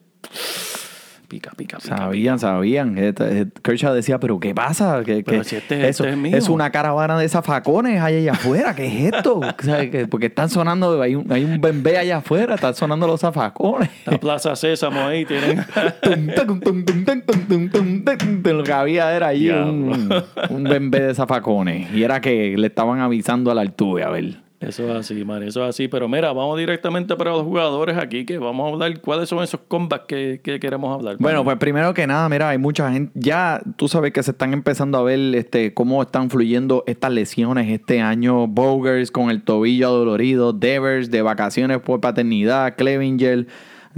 pica, 1.28 1.50
pica, 1.56 1.78
pica. 1.78 1.96
Sabían, 1.96 2.38
sabían. 2.38 2.96
Kershaw 3.62 3.94
decía, 3.94 4.18
pero 4.18 4.40
¿qué 4.40 4.54
pasa? 4.54 5.02
¿Qué, 5.04 5.22
eso, 5.88 6.04
es, 6.04 6.16
mío. 6.16 6.36
es 6.36 6.48
una 6.48 6.70
caravana 6.70 7.18
de 7.18 7.28
zafacones 7.28 8.00
ahí 8.00 8.16
allá 8.16 8.32
afuera. 8.32 8.74
¿Qué 8.74 8.86
es 8.86 9.14
esto? 9.14 9.40
porque 10.10 10.26
están 10.26 10.48
sonando, 10.48 11.00
hay 11.00 11.14
un, 11.14 11.30
hay 11.30 11.44
bembé 11.58 11.98
allá 11.98 12.18
afuera, 12.18 12.54
están 12.54 12.74
sonando 12.74 13.06
los 13.06 13.20
zafacones. 13.20 13.90
La 14.06 14.18
Plaza 14.18 14.56
Sésamo 14.56 15.00
ahí 15.00 15.24
tienen. 15.24 15.64
Lo 18.44 18.64
que 18.64 18.72
había 18.72 19.14
era 19.14 19.28
ahí 19.28 19.50
un, 19.50 20.10
un 20.50 20.64
bembé 20.64 21.00
de 21.00 21.14
zafacones. 21.14 21.92
Y 21.92 22.02
era 22.02 22.20
que 22.20 22.56
le 22.56 22.66
estaban 22.66 23.00
avisando 23.00 23.50
al 23.50 23.58
Altuve, 23.58 24.02
a 24.02 24.08
ver. 24.08 24.47
Eso 24.60 24.90
es 24.90 24.96
así, 24.96 25.24
man, 25.24 25.42
eso 25.44 25.62
es 25.62 25.70
así. 25.70 25.86
Pero 25.86 26.08
mira, 26.08 26.32
vamos 26.32 26.58
directamente 26.58 27.14
para 27.14 27.30
los 27.30 27.42
jugadores 27.42 27.96
aquí, 27.96 28.24
que 28.24 28.38
vamos 28.38 28.68
a 28.68 28.72
hablar 28.74 29.00
cuáles 29.00 29.28
son 29.28 29.42
esos 29.42 29.60
combats 29.68 30.06
que, 30.06 30.40
que 30.42 30.58
queremos 30.58 30.92
hablar. 30.92 31.16
Bueno, 31.20 31.44
pues 31.44 31.56
primero 31.58 31.94
que 31.94 32.06
nada, 32.08 32.28
mira, 32.28 32.48
hay 32.48 32.58
mucha 32.58 32.90
gente, 32.90 33.12
ya 33.14 33.62
tú 33.76 33.86
sabes 33.86 34.12
que 34.12 34.22
se 34.22 34.32
están 34.32 34.52
empezando 34.52 34.98
a 34.98 35.02
ver 35.02 35.34
este, 35.36 35.74
cómo 35.74 36.02
están 36.02 36.28
fluyendo 36.28 36.82
estas 36.88 37.12
lesiones 37.12 37.68
este 37.70 38.00
año. 38.00 38.48
Bogers 38.48 39.12
con 39.12 39.30
el 39.30 39.42
tobillo 39.42 39.90
dolorido, 39.90 40.52
Devers 40.52 41.10
de 41.10 41.22
vacaciones 41.22 41.78
por 41.80 42.00
paternidad, 42.00 42.74
Clevinger 42.76 43.46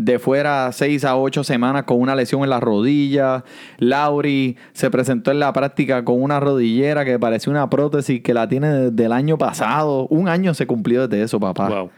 de 0.04 0.18
fuera 0.18 0.70
seis 0.72 1.04
a 1.04 1.16
ocho 1.16 1.44
semanas 1.44 1.84
con 1.84 2.00
una 2.00 2.14
lesión 2.14 2.42
en 2.42 2.50
la 2.50 2.60
rodilla. 2.60 3.44
Lauri 3.78 4.56
se 4.72 4.90
presentó 4.90 5.30
en 5.30 5.40
la 5.40 5.52
práctica 5.52 6.04
con 6.04 6.22
una 6.22 6.40
rodillera 6.40 7.04
que 7.04 7.18
parecía 7.18 7.50
una 7.50 7.68
prótesis 7.70 8.22
que 8.22 8.34
la 8.34 8.48
tiene 8.48 8.68
desde 8.90 9.04
el 9.04 9.12
año 9.12 9.38
pasado. 9.38 10.06
Un 10.08 10.28
año 10.28 10.54
se 10.54 10.66
cumplió 10.66 11.06
desde 11.08 11.24
eso, 11.24 11.40
papá. 11.40 11.68
Wow. 11.68 11.90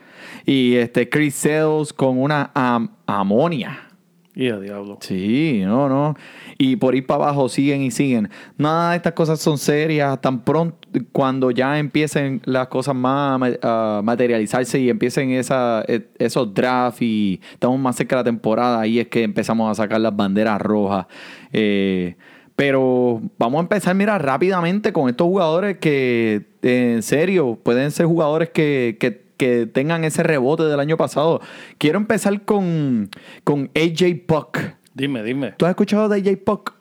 Y 0.47 0.77
este 0.77 1.09
Chris 1.09 1.35
Sales 1.35 1.93
con 1.93 2.19
una 2.21 2.51
am- 2.55 2.91
amonia. 3.07 3.89
Y 4.35 4.49
a 4.49 4.59
diablo. 4.59 4.97
Sí, 5.01 5.61
no, 5.65 5.91
no. 5.91 6.17
Y 6.57 6.77
por 6.77 6.95
ir 6.95 7.07
para 7.07 7.25
abajo 7.25 7.51
siguen 7.51 7.83
y 7.83 7.91
siguen. 7.91 8.31
Nada 8.57 8.93
de 8.93 8.97
estas 8.97 9.13
cosas 9.13 9.41
son 9.41 9.59
serias. 9.59 10.19
Tan 10.23 10.43
pronto, 10.43 10.79
cuando 11.13 11.51
ya 11.51 11.79
empiecen 11.79 12.41
las 12.47 12.69
cosas 12.69 12.95
más 12.95 13.39
a 13.63 14.01
materializarse 14.03 14.81
y 14.81 14.89
empiecen 14.89 15.33
esa, 15.33 15.85
e- 15.87 16.09
esos 16.19 16.55
drafts 16.55 17.03
y 17.03 17.41
estamos 17.53 17.79
más 17.79 17.95
cerca 17.97 18.17
de 18.17 18.21
la 18.21 18.25
temporada, 18.25 18.81
ahí 18.81 19.01
es 19.01 19.09
que 19.09 19.23
empezamos 19.23 19.71
a 19.71 19.75
sacar 19.83 20.01
las 20.01 20.17
banderas 20.17 20.61
rojas. 20.63 21.07
Eh, 21.53 22.17
pero 22.57 23.21
vamos 23.39 23.59
a 23.59 23.63
empezar, 23.63 23.95
mira, 23.95 24.19
rápidamente 24.19 24.93
con 24.93 25.09
estos 25.11 25.27
jugadores 25.27 25.79
que, 25.79 26.43
en 26.63 27.03
serio, 27.03 27.59
pueden 27.63 27.91
ser 27.91 28.07
jugadores 28.07 28.51
que, 28.51 28.97
que- 28.99 29.22
que 29.43 29.67
tengan 29.67 30.05
ese 30.05 30.23
rebote 30.23 30.63
del 30.65 30.79
año 30.81 30.97
pasado. 30.97 31.41
Quiero 31.79 31.99
empezar 31.99 32.43
con, 32.43 33.11
con 33.45 33.71
AJ 33.75 34.25
Puck. 34.27 34.59
Dime, 34.95 35.23
dime. 35.23 35.53
¿Tú 35.57 35.65
has 35.67 35.71
escuchado 35.71 36.09
de 36.09 36.19
AJ 36.21 36.39
Puck? 36.45 36.75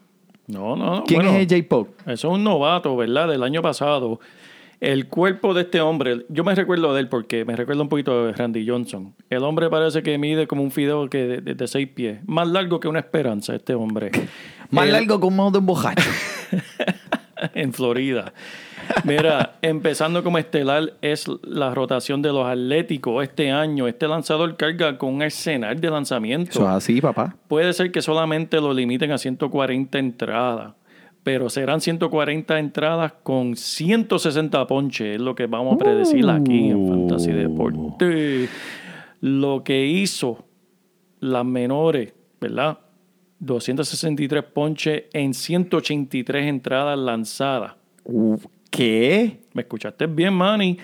No, 0.48 0.76
no, 0.76 0.98
no. 0.98 1.04
¿Quién 1.06 1.22
bueno, 1.24 1.38
es 1.38 1.52
AJ 1.52 1.68
Puck? 1.68 1.90
Eso 2.02 2.28
es 2.30 2.34
un 2.36 2.44
novato, 2.44 2.96
¿verdad? 2.96 3.28
Del 3.30 3.42
año 3.44 3.62
pasado. 3.62 4.20
El 4.80 5.08
cuerpo 5.08 5.54
de 5.54 5.62
este 5.62 5.80
hombre, 5.80 6.26
yo 6.30 6.44
me 6.44 6.56
recuerdo 6.56 6.94
de 6.96 7.02
él 7.02 7.08
porque 7.08 7.46
me 7.46 7.56
recuerdo 7.56 7.84
un 7.84 7.90
poquito 7.90 8.26
de 8.26 8.34
Randy 8.34 8.68
Johnson. 8.68 9.14
El 9.30 9.44
hombre 9.44 9.70
parece 9.70 10.02
que 10.02 10.18
mide 10.18 10.48
como 10.48 10.64
un 10.64 10.72
fideo 10.72 11.08
que 11.08 11.20
de, 11.20 11.42
de- 11.42 11.54
de 11.54 11.68
seis 11.68 11.88
pies. 11.88 12.20
Más 12.26 12.48
largo 12.48 12.80
que 12.80 12.88
una 12.88 12.98
esperanza, 13.00 13.56
este 13.56 13.76
hombre. 13.76 14.10
Más 14.72 14.86
El- 14.88 14.94
largo 14.94 15.20
que 15.20 15.26
un 15.28 15.36
modo 15.36 15.52
de 15.52 15.58
un 15.60 15.66
bojacho. 15.68 16.10
en 17.54 17.74
Florida. 17.74 18.34
Mira, 19.04 19.54
empezando 19.62 20.24
como 20.24 20.38
estelar 20.38 20.94
es 21.02 21.26
la 21.44 21.74
rotación 21.74 22.22
de 22.22 22.30
los 22.30 22.46
Atléticos 22.46 23.24
este 23.24 23.52
año. 23.52 23.88
Este 23.88 24.08
lanzador 24.08 24.56
carga 24.58 24.98
con 24.98 25.16
un 25.16 25.22
arsenal 25.22 25.80
de 25.80 25.90
lanzamiento. 25.90 26.52
Eso 26.52 26.64
es 26.64 26.70
así, 26.70 27.02
papá. 27.02 27.36
Puede 27.48 27.74
ser 27.74 27.92
que 27.92 28.02
solamente 28.02 28.60
lo 28.60 28.74
limiten 28.74 29.12
a 29.12 29.18
140 29.18 30.00
entradas, 30.00 30.74
pero 31.24 31.50
serán 31.50 31.82
140 31.82 32.60
entradas 32.60 33.14
con 33.24 33.56
160 33.56 34.68
ponches, 34.68 35.16
es 35.16 35.22
lo 35.22 35.36
que 35.36 35.46
vamos 35.46 35.76
a 35.76 35.78
predecir 35.78 36.28
aquí 36.30 36.70
en 36.70 36.88
Fantasy 36.88 37.32
Deporte. 37.32 38.50
Lo 39.22 39.64
que 39.64 39.86
hizo 39.86 40.46
las 41.20 41.46
menores, 41.46 42.14
¿verdad? 42.40 42.80
263 43.42 44.44
ponches 44.44 45.04
en 45.14 45.34
183 45.34 46.46
entradas 46.46 46.98
lanzadas. 46.98 47.74
Uh, 48.04 48.38
¿Qué? 48.70 49.42
¿Me 49.54 49.64
escuchaste 49.64 50.06
bien, 50.06 50.34
Manny? 50.34 50.78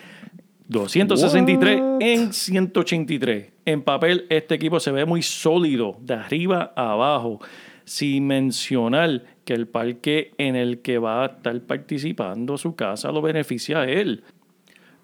263 0.68 1.80
What? 1.80 2.02
en 2.02 2.34
183. 2.34 3.52
En 3.64 3.84
papel, 3.84 4.26
este 4.30 4.56
equipo 4.56 4.80
se 4.80 4.92
ve 4.92 5.06
muy 5.06 5.22
sólido, 5.22 5.98
de 6.02 6.16
arriba 6.16 6.74
a 6.76 6.94
abajo, 6.94 7.40
sin 7.86 8.26
mencionar 8.26 9.24
que 9.46 9.54
el 9.54 9.68
parque 9.68 10.32
en 10.38 10.56
el 10.56 10.82
que 10.82 10.98
va 10.98 11.24
a 11.24 11.28
estar 11.28 11.62
participando 11.62 12.58
su 12.58 12.76
casa 12.76 13.12
lo 13.12 13.22
beneficia 13.22 13.82
a 13.82 13.86
él. 13.88 14.24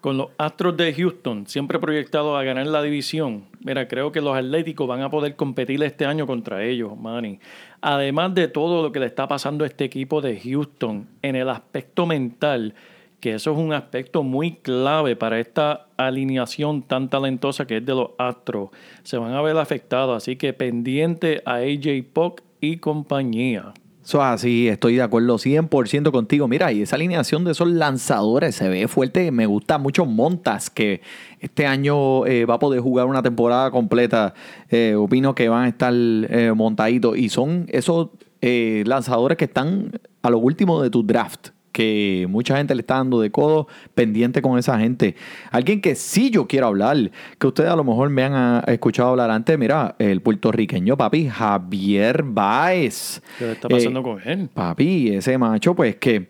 Con 0.04 0.18
los 0.18 0.32
Astros 0.36 0.76
de 0.76 0.92
Houston, 0.92 1.46
siempre 1.46 1.78
proyectados 1.78 2.38
a 2.38 2.42
ganar 2.42 2.66
la 2.66 2.82
división, 2.82 3.46
mira, 3.64 3.88
creo 3.88 4.12
que 4.12 4.20
los 4.20 4.36
Atléticos 4.36 4.86
van 4.86 5.00
a 5.00 5.08
poder 5.08 5.34
competir 5.34 5.82
este 5.82 6.04
año 6.04 6.26
contra 6.26 6.62
ellos, 6.62 6.94
Manny. 6.94 7.38
Además 7.80 8.34
de 8.34 8.48
todo 8.48 8.82
lo 8.82 8.92
que 8.92 9.00
le 9.00 9.06
está 9.06 9.26
pasando 9.28 9.64
a 9.64 9.66
este 9.66 9.84
equipo 9.84 10.20
de 10.20 10.38
Houston 10.38 11.08
en 11.22 11.36
el 11.36 11.48
aspecto 11.48 12.04
mental, 12.04 12.74
que 13.18 13.32
eso 13.32 13.52
es 13.52 13.56
un 13.56 13.72
aspecto 13.72 14.22
muy 14.22 14.56
clave 14.56 15.16
para 15.16 15.40
esta 15.40 15.86
alineación 15.96 16.82
tan 16.82 17.08
talentosa 17.08 17.66
que 17.66 17.78
es 17.78 17.86
de 17.86 17.94
los 17.94 18.10
Astros, 18.18 18.72
se 19.04 19.16
van 19.16 19.32
a 19.32 19.40
ver 19.40 19.56
afectados, 19.56 20.18
así 20.18 20.36
que 20.36 20.52
pendiente 20.52 21.42
a 21.46 21.54
AJ 21.54 22.04
Puck 22.12 22.42
y 22.60 22.76
compañía. 22.76 23.72
Eso 24.04 24.18
es 24.18 24.24
así, 24.24 24.68
estoy 24.68 24.96
de 24.96 25.02
acuerdo 25.02 25.38
100% 25.38 26.10
contigo. 26.10 26.46
Mira, 26.46 26.70
y 26.70 26.82
esa 26.82 26.96
alineación 26.96 27.42
de 27.44 27.52
esos 27.52 27.68
lanzadores 27.68 28.54
se 28.54 28.68
ve 28.68 28.86
fuerte. 28.86 29.30
Me 29.30 29.46
gusta 29.46 29.78
mucho 29.78 30.04
Montas, 30.04 30.68
que 30.68 31.00
este 31.40 31.66
año 31.66 32.26
eh, 32.26 32.44
va 32.44 32.56
a 32.56 32.58
poder 32.58 32.82
jugar 32.82 33.06
una 33.06 33.22
temporada 33.22 33.70
completa. 33.70 34.34
Eh, 34.68 34.94
opino 34.94 35.34
que 35.34 35.48
van 35.48 35.64
a 35.64 35.68
estar 35.68 35.94
eh, 35.94 36.52
montaditos. 36.54 37.16
Y 37.16 37.30
son 37.30 37.66
esos 37.70 38.10
lanzadores 38.42 39.38
que 39.38 39.46
están 39.46 39.92
a 40.20 40.28
lo 40.28 40.36
último 40.36 40.82
de 40.82 40.90
tu 40.90 41.02
draft. 41.02 41.53
Que 41.74 42.26
mucha 42.30 42.56
gente 42.56 42.72
le 42.74 42.82
está 42.82 42.94
dando 42.94 43.20
de 43.20 43.32
codo 43.32 43.66
pendiente 43.96 44.40
con 44.40 44.56
esa 44.58 44.78
gente. 44.78 45.16
Alguien 45.50 45.80
que 45.80 45.96
sí 45.96 46.30
yo 46.30 46.46
quiero 46.46 46.68
hablar, 46.68 47.10
que 47.38 47.46
ustedes 47.48 47.68
a 47.68 47.74
lo 47.74 47.82
mejor 47.82 48.10
me 48.10 48.22
han 48.22 48.32
ah, 48.32 48.64
escuchado 48.68 49.10
hablar 49.10 49.32
antes, 49.32 49.58
mira, 49.58 49.96
el 49.98 50.22
puertorriqueño 50.22 50.96
papi 50.96 51.28
Javier 51.28 52.22
Baez. 52.22 53.20
¿Qué 53.38 53.52
está 53.52 53.68
pasando 53.68 54.00
Eh, 54.00 54.02
con 54.04 54.20
él? 54.24 54.48
Papi, 54.54 55.16
ese 55.16 55.36
macho, 55.36 55.74
pues 55.74 55.96
que, 55.96 56.28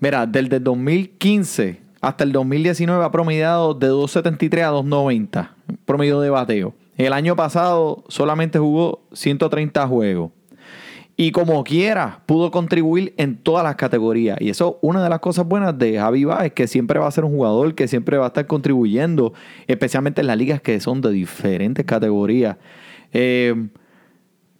mira, 0.00 0.26
desde 0.26 0.56
el 0.56 0.64
2015 0.64 1.80
hasta 2.00 2.24
el 2.24 2.32
2019 2.32 3.04
ha 3.04 3.10
promediado 3.10 3.74
de 3.74 3.90
2.73 3.90 4.62
a 4.62 4.72
2.90, 4.72 5.50
promedio 5.84 6.20
de 6.20 6.30
bateo. 6.30 6.74
El 6.96 7.12
año 7.12 7.36
pasado 7.36 8.04
solamente 8.08 8.58
jugó 8.58 9.02
130 9.12 9.86
juegos. 9.86 10.30
Y 11.20 11.32
como 11.32 11.64
quiera, 11.64 12.20
pudo 12.26 12.52
contribuir 12.52 13.12
en 13.16 13.38
todas 13.38 13.64
las 13.64 13.74
categorías. 13.74 14.40
Y 14.40 14.50
eso, 14.50 14.78
una 14.82 15.02
de 15.02 15.10
las 15.10 15.18
cosas 15.18 15.44
buenas 15.48 15.76
de 15.76 15.98
Javi 15.98 16.24
es 16.44 16.52
que 16.52 16.68
siempre 16.68 17.00
va 17.00 17.08
a 17.08 17.10
ser 17.10 17.24
un 17.24 17.32
jugador 17.32 17.74
que 17.74 17.88
siempre 17.88 18.18
va 18.18 18.26
a 18.26 18.28
estar 18.28 18.46
contribuyendo, 18.46 19.32
especialmente 19.66 20.20
en 20.20 20.28
las 20.28 20.36
ligas 20.36 20.62
que 20.62 20.78
son 20.78 21.00
de 21.00 21.10
diferentes 21.10 21.84
categorías. 21.84 22.56
Eh, 23.12 23.52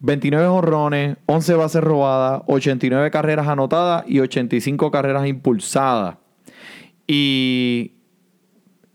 29 0.00 0.48
honrones, 0.48 1.16
11 1.26 1.54
bases 1.54 1.80
robadas, 1.80 2.42
89 2.48 3.08
carreras 3.12 3.46
anotadas 3.46 4.02
y 4.08 4.18
85 4.18 4.90
carreras 4.90 5.28
impulsadas. 5.28 6.16
Y 7.06 7.92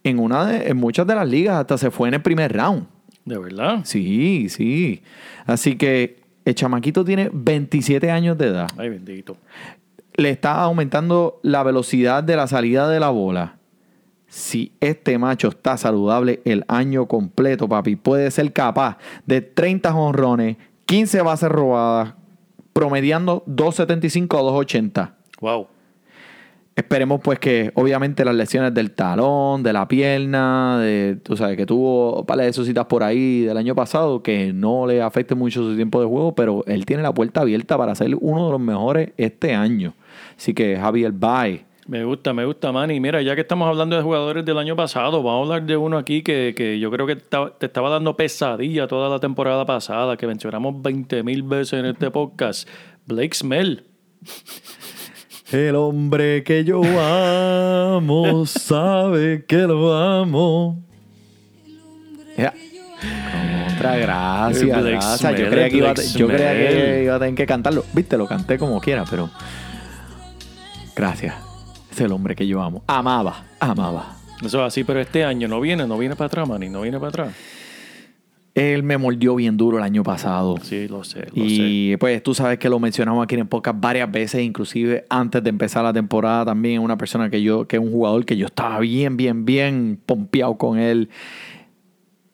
en, 0.03 0.19
una 0.19 0.47
de, 0.47 0.67
en 0.67 0.75
muchas 0.75 1.07
de 1.07 1.15
las 1.15 1.29
ligas 1.29 1.61
hasta 1.61 1.77
se 1.77 1.91
fue 1.91 2.09
en 2.09 2.15
el 2.15 2.21
primer 2.21 2.51
round. 2.51 2.87
¿De 3.23 3.37
verdad? 3.37 3.83
Sí, 3.85 4.49
sí. 4.49 5.01
Así 5.45 5.77
que 5.77 6.22
el 6.45 6.55
chamaquito 6.55 7.05
tiene 7.05 7.29
27 7.31 8.11
años 8.11 8.37
de 8.37 8.47
edad. 8.47 8.69
Ay, 8.77 8.89
bendito. 8.89 9.37
Le 10.15 10.29
está 10.29 10.61
aumentando 10.61 11.39
la 11.41 11.63
velocidad 11.63 12.23
de 12.23 12.35
la 12.35 12.47
salida 12.47 12.87
de 12.89 12.99
la 12.99 13.09
bola. 13.09 13.57
Si 14.27 14.73
este 14.79 15.17
macho 15.17 15.49
está 15.49 15.77
saludable 15.77 16.41
el 16.45 16.65
año 16.67 17.07
completo, 17.07 17.69
papi, 17.69 17.95
puede 17.95 18.31
ser 18.31 18.51
capaz 18.51 18.97
de 19.25 19.41
30 19.41 19.93
honrones, 19.95 20.57
15 20.85 21.21
bases 21.21 21.49
robadas, 21.49 22.15
promediando 22.73 23.43
2.75 23.45 24.37
a 24.37 24.41
2.80. 24.41 25.11
Wow. 25.39 25.67
Esperemos 26.75 27.21
pues 27.21 27.37
que 27.37 27.71
obviamente 27.75 28.25
las 28.25 28.33
lesiones 28.33 28.73
del 28.73 28.91
talón, 28.91 29.61
de 29.61 29.73
la 29.73 29.87
pierna, 29.87 30.79
de, 30.79 31.17
tú 31.21 31.37
sabes, 31.37 31.55
que 31.55 31.67
tuvo 31.67 32.25
par 32.25 32.39
de 32.39 32.51
citas 32.51 32.85
por 32.85 33.03
ahí 33.03 33.41
del 33.41 33.57
año 33.57 33.75
pasado, 33.75 34.23
que 34.23 34.51
no 34.53 34.87
le 34.87 35.01
afecte 35.01 35.35
mucho 35.35 35.61
su 35.61 35.75
tiempo 35.75 36.01
de 36.01 36.07
juego, 36.07 36.33
pero 36.33 36.63
él 36.65 36.85
tiene 36.85 37.03
la 37.03 37.13
puerta 37.13 37.41
abierta 37.41 37.77
para 37.77 37.93
ser 37.93 38.15
uno 38.19 38.47
de 38.47 38.51
los 38.53 38.59
mejores 38.59 39.11
este 39.17 39.53
año. 39.53 39.93
Así 40.35 40.55
que 40.55 40.75
Javier 40.75 41.11
Bay. 41.11 41.63
Me 41.85 42.05
gusta, 42.05 42.33
me 42.33 42.45
gusta, 42.45 42.71
Manny. 42.71 42.99
Mira, 42.99 43.21
ya 43.21 43.35
que 43.35 43.41
estamos 43.41 43.67
hablando 43.67 43.95
de 43.95 44.01
jugadores 44.01 44.43
del 44.43 44.57
año 44.57 44.75
pasado, 44.75 45.21
vamos 45.21 45.49
a 45.49 45.53
hablar 45.55 45.67
de 45.67 45.77
uno 45.77 45.97
aquí 45.97 46.23
que, 46.23 46.55
que 46.55 46.79
yo 46.79 46.89
creo 46.89 47.05
que 47.05 47.17
te 47.17 47.65
estaba 47.65 47.89
dando 47.89 48.15
pesadilla 48.15 48.87
toda 48.87 49.09
la 49.09 49.19
temporada 49.19 49.63
pasada, 49.65 50.17
que 50.17 50.25
mencionamos 50.25 50.81
20 50.81 51.21
mil 51.21 51.43
veces 51.43 51.73
en 51.73 51.85
este 51.85 52.09
podcast. 52.09 52.67
Blake 53.05 53.35
Snell. 53.35 53.83
El 55.53 55.75
hombre 55.75 56.43
que 56.43 56.63
yo 56.63 56.81
amo 56.81 58.43
sabe 58.47 59.45
que 59.45 59.57
lo 59.57 59.93
amo. 59.93 60.83
Ya. 62.35 62.51
Otra 63.75 63.97
gracias, 63.97 64.81
Blake 64.81 64.89
gracias. 64.89 65.37
Yo 65.37 65.49
creía, 65.51 65.69
que 65.69 65.77
iba, 65.77 65.93
yo 65.93 66.27
creía 66.27 66.53
que 66.53 67.03
iba 67.03 67.15
a 67.15 67.19
tener 67.19 67.35
que 67.35 67.45
cantarlo. 67.45 67.85
Viste, 67.93 68.17
lo 68.17 68.25
canté 68.25 68.57
como 68.57 68.81
quiera, 68.81 69.05
pero. 69.07 69.29
Gracias. 70.95 71.35
Es 71.91 72.01
el 72.01 72.11
hombre 72.13 72.35
que 72.35 72.47
yo 72.47 72.59
amo. 72.59 72.83
Amaba, 72.87 73.43
amaba. 73.59 74.17
Eso 74.43 74.59
es 74.59 74.67
así, 74.67 74.83
pero 74.83 75.01
este 75.01 75.23
año 75.23 75.47
no 75.47 75.61
viene, 75.61 75.85
no 75.85 75.99
viene 75.99 76.15
para 76.15 76.25
atrás, 76.27 76.49
Manny, 76.49 76.69
no 76.69 76.81
viene 76.81 76.97
para 76.97 77.09
atrás. 77.09 77.29
Él 78.55 78.83
me 78.83 78.97
mordió 78.97 79.35
bien 79.35 79.57
duro 79.57 79.77
el 79.77 79.83
año 79.83 80.03
pasado. 80.03 80.57
Sí, 80.61 80.87
lo 80.87 81.03
sé, 81.03 81.21
lo 81.33 81.43
sé. 81.43 81.43
Y 81.43 81.97
pues 81.97 82.21
tú 82.21 82.35
sabes 82.35 82.59
que 82.59 82.69
lo 82.69 82.79
mencionamos 82.79 83.23
aquí 83.23 83.33
en 83.35 83.47
podcast 83.47 83.79
varias 83.79 84.11
veces, 84.11 84.43
inclusive 84.43 85.05
antes 85.09 85.43
de 85.43 85.49
empezar 85.49 85.83
la 85.83 85.91
temporada 85.91 86.45
también, 86.45 86.81
una 86.81 86.95
persona 86.95 87.31
que 87.31 87.41
yo, 87.41 87.67
que 87.67 87.77
es 87.77 87.81
un 87.81 87.91
jugador 87.91 88.25
que 88.25 88.37
yo 88.37 88.45
estaba 88.45 88.79
bien, 88.79 89.17
bien, 89.17 89.45
bien 89.45 89.99
pompeado 90.05 90.55
con 90.57 90.77
él. 90.77 91.09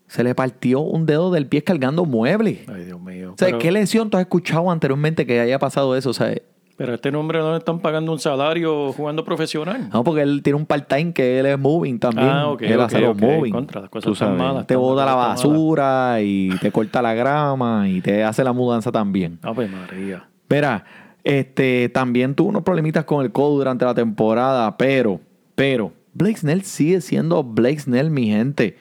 Se 0.08 0.24
le 0.24 0.36
partió 0.36 0.82
un 0.82 1.06
dedo 1.06 1.32
del 1.32 1.46
pie 1.46 1.64
cargando 1.64 2.04
muebles. 2.04 2.68
Ay, 2.68 2.84
Dios 2.84 3.00
mío. 3.00 3.34
O 3.34 3.38
sea, 3.38 3.48
pero, 3.48 3.60
¿qué 3.60 3.72
lesión 3.72 4.10
tú 4.10 4.18
has 4.18 4.22
escuchado 4.22 4.70
anteriormente 4.72 5.26
que 5.26 5.40
haya 5.40 5.60
pasado 5.60 5.96
eso? 5.96 6.10
O 6.10 6.14
sea, 6.14 6.34
pero 6.80 6.94
a 6.94 6.96
este 6.96 7.12
nombre 7.12 7.40
no 7.40 7.52
le 7.52 7.58
están 7.58 7.80
pagando 7.80 8.14
un 8.14 8.20
salario 8.20 8.94
jugando 8.94 9.26
profesional. 9.26 9.90
no, 9.92 10.02
porque 10.02 10.22
él 10.22 10.42
tiene 10.42 10.56
un 10.56 10.66
part-time 10.66 11.12
que 11.12 11.38
él 11.38 11.46
es 11.46 11.60
moving 11.60 12.00
también. 12.00 12.30
Ah, 12.30 12.48
ok, 12.48 12.62
él 12.62 12.80
ok, 12.80 12.86
hace 12.86 13.00
los 13.02 13.10
ok. 13.18 13.22
moving. 13.22 13.52
Contra, 13.52 13.82
las 13.82 13.90
cosas 13.90 14.14
están 14.14 14.38
malas, 14.38 14.66
Te 14.66 14.78
bota 14.78 15.04
la 15.04 15.14
malas. 15.14 15.44
basura 15.44 16.22
y 16.22 16.52
te 16.62 16.72
corta 16.72 17.02
la 17.02 17.14
grama 17.14 17.90
y 17.90 18.00
te 18.00 18.24
hace 18.24 18.46
la 18.46 18.54
mudanza 18.54 18.94
también. 18.94 19.40
Ave 19.42 19.68
María. 19.68 20.26
Mira, 20.50 20.86
este, 21.26 21.90
también 21.90 22.34
tuvo 22.34 22.48
unos 22.48 22.64
problemitas 22.64 23.04
con 23.04 23.26
el 23.26 23.34
codo 23.34 23.58
durante 23.58 23.84
la 23.84 23.94
temporada, 23.94 24.78
pero, 24.78 25.20
pero, 25.56 25.92
Blake 26.14 26.38
Snell 26.38 26.62
sigue 26.62 27.02
siendo 27.02 27.44
Blake 27.44 27.80
Snell, 27.80 28.10
mi 28.10 28.28
gente. 28.28 28.78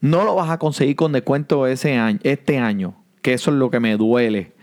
No 0.00 0.24
lo 0.24 0.34
vas 0.34 0.50
a 0.50 0.58
conseguir 0.58 0.96
con 0.96 1.12
descuento 1.12 1.68
ese 1.68 1.96
año, 1.96 2.18
este 2.24 2.58
año, 2.58 3.04
que 3.22 3.34
eso 3.34 3.52
es 3.52 3.56
lo 3.56 3.70
que 3.70 3.78
me 3.78 3.96
duele. 3.96 4.55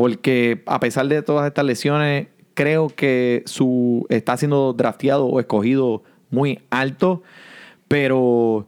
Porque 0.00 0.62
a 0.66 0.80
pesar 0.80 1.08
de 1.08 1.20
todas 1.22 1.46
estas 1.46 1.64
lesiones, 1.64 2.28
creo 2.54 2.88
que 2.88 3.42
su 3.44 4.06
está 4.08 4.36
siendo 4.36 4.72
drafteado 4.72 5.26
o 5.26 5.40
escogido 5.40 6.02
muy 6.30 6.60
alto, 6.70 7.22
pero 7.86 8.66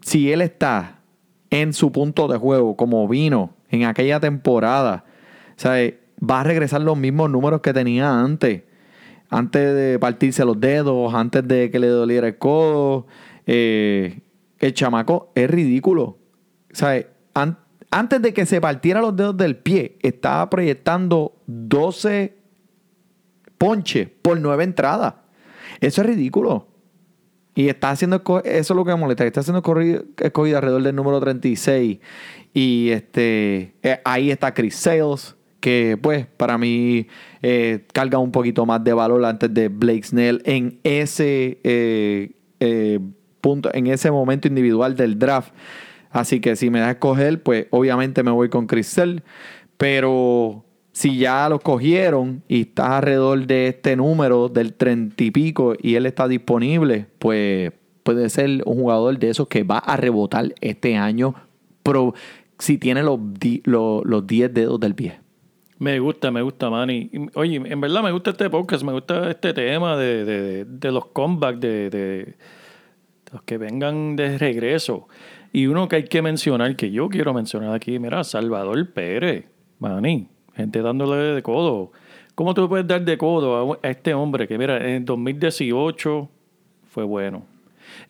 si 0.00 0.32
él 0.32 0.40
está 0.40 1.00
en 1.50 1.72
su 1.72 1.92
punto 1.92 2.28
de 2.28 2.38
juego 2.38 2.76
como 2.76 3.06
vino 3.08 3.50
en 3.68 3.84
aquella 3.84 4.20
temporada, 4.20 5.04
¿sabe? 5.56 6.00
va 6.18 6.40
a 6.40 6.44
regresar 6.44 6.80
los 6.80 6.96
mismos 6.96 7.30
números 7.30 7.60
que 7.60 7.72
tenía 7.72 8.20
antes. 8.20 8.62
Antes 9.30 9.74
de 9.74 9.98
partirse 9.98 10.44
los 10.44 10.60
dedos, 10.60 11.12
antes 11.12 11.46
de 11.46 11.70
que 11.70 11.78
le 11.78 11.88
doliera 11.88 12.28
el 12.28 12.38
codo. 12.38 13.06
Eh, 13.46 14.20
el 14.60 14.74
chamaco 14.74 15.32
es 15.34 15.50
ridículo. 15.50 16.18
¿Sabe? 16.72 17.08
An- 17.34 17.58
antes 17.94 18.20
de 18.20 18.34
que 18.34 18.44
se 18.44 18.60
partiera 18.60 19.00
los 19.00 19.14
dedos 19.14 19.36
del 19.36 19.56
pie, 19.56 19.98
estaba 20.02 20.50
proyectando 20.50 21.36
12 21.46 22.36
ponches 23.56 24.08
por 24.20 24.40
9 24.40 24.64
entradas. 24.64 25.14
Eso 25.80 26.00
es 26.00 26.08
ridículo. 26.08 26.66
Y 27.54 27.68
está 27.68 27.90
haciendo, 27.90 28.16
eso 28.16 28.42
es 28.44 28.70
lo 28.70 28.84
que 28.84 28.90
me 28.90 28.96
molesta, 28.96 29.24
está 29.24 29.40
haciendo 29.40 29.62
escogido 30.18 30.56
alrededor 30.56 30.82
del 30.82 30.96
número 30.96 31.20
36. 31.20 32.00
Y 32.52 32.90
este 32.90 33.76
eh, 33.82 34.00
ahí 34.04 34.32
está 34.32 34.52
Chris 34.52 34.74
Sales, 34.74 35.36
que 35.60 35.96
pues 35.96 36.26
para 36.26 36.58
mí 36.58 37.06
eh, 37.42 37.86
carga 37.92 38.18
un 38.18 38.32
poquito 38.32 38.66
más 38.66 38.82
de 38.82 38.92
valor 38.92 39.24
antes 39.24 39.54
de 39.54 39.68
Blake 39.68 40.02
Snell 40.02 40.42
en 40.44 40.80
ese 40.82 41.60
eh, 41.62 42.32
eh, 42.58 42.98
punto, 43.40 43.70
en 43.72 43.86
ese 43.86 44.10
momento 44.10 44.48
individual 44.48 44.96
del 44.96 45.16
draft. 45.16 45.54
Así 46.14 46.40
que 46.40 46.54
si 46.56 46.70
me 46.70 46.78
da 46.78 46.86
a 46.88 46.90
escoger, 46.92 47.42
pues 47.42 47.66
obviamente 47.70 48.22
me 48.22 48.30
voy 48.30 48.48
con 48.48 48.66
Chris 48.66 48.86
Sale. 48.86 49.22
Pero 49.76 50.64
si 50.92 51.18
ya 51.18 51.48
lo 51.48 51.58
cogieron 51.58 52.42
y 52.48 52.62
está 52.62 52.98
alrededor 52.98 53.46
de 53.46 53.66
este 53.68 53.96
número 53.96 54.48
del 54.48 54.74
treinta 54.74 55.22
y 55.24 55.30
pico 55.32 55.74
y 55.80 55.96
él 55.96 56.06
está 56.06 56.28
disponible, 56.28 57.06
pues 57.18 57.72
puede 58.04 58.28
ser 58.30 58.62
un 58.64 58.76
jugador 58.76 59.18
de 59.18 59.30
esos 59.30 59.48
que 59.48 59.64
va 59.64 59.78
a 59.78 59.96
rebotar 59.96 60.54
este 60.60 60.96
año 60.96 61.34
pro- 61.82 62.14
si 62.58 62.78
tiene 62.78 63.02
los, 63.02 63.18
di- 63.34 63.62
los, 63.64 64.04
los 64.04 64.24
10 64.26 64.54
dedos 64.54 64.78
del 64.78 64.94
pie. 64.94 65.18
Me 65.80 65.98
gusta, 65.98 66.30
me 66.30 66.40
gusta, 66.42 66.70
Manny. 66.70 67.10
Oye, 67.34 67.56
en 67.56 67.80
verdad 67.80 68.02
me 68.04 68.12
gusta 68.12 68.30
este 68.30 68.48
podcast, 68.48 68.84
me 68.84 68.92
gusta 68.92 69.28
este 69.30 69.52
tema 69.52 69.96
de, 69.96 70.24
de- 70.24 70.64
de 70.64 70.92
los 70.92 71.06
comebacks, 71.06 71.58
de, 71.60 71.90
de 71.90 72.34
los 73.32 73.42
que 73.42 73.58
vengan 73.58 74.14
de 74.14 74.38
regreso. 74.38 75.08
Y 75.54 75.68
uno 75.68 75.86
que 75.86 75.94
hay 75.94 76.02
que 76.04 76.20
mencionar, 76.20 76.74
que 76.74 76.90
yo 76.90 77.08
quiero 77.08 77.32
mencionar 77.32 77.72
aquí, 77.72 78.00
mira, 78.00 78.24
Salvador 78.24 78.92
Pérez, 78.92 79.44
Manny, 79.78 80.26
gente 80.56 80.82
dándole 80.82 81.32
de 81.32 81.42
codo. 81.44 81.92
¿Cómo 82.34 82.54
tú 82.54 82.68
puedes 82.68 82.88
dar 82.88 83.04
de 83.04 83.16
codo 83.16 83.74
a, 83.80 83.88
este 83.88 84.14
hombre 84.14 84.48
que, 84.48 84.58
mira, 84.58 84.78
en 84.78 84.96
el 84.96 85.04
2018 85.04 86.28
fue 86.90 87.04
bueno? 87.04 87.46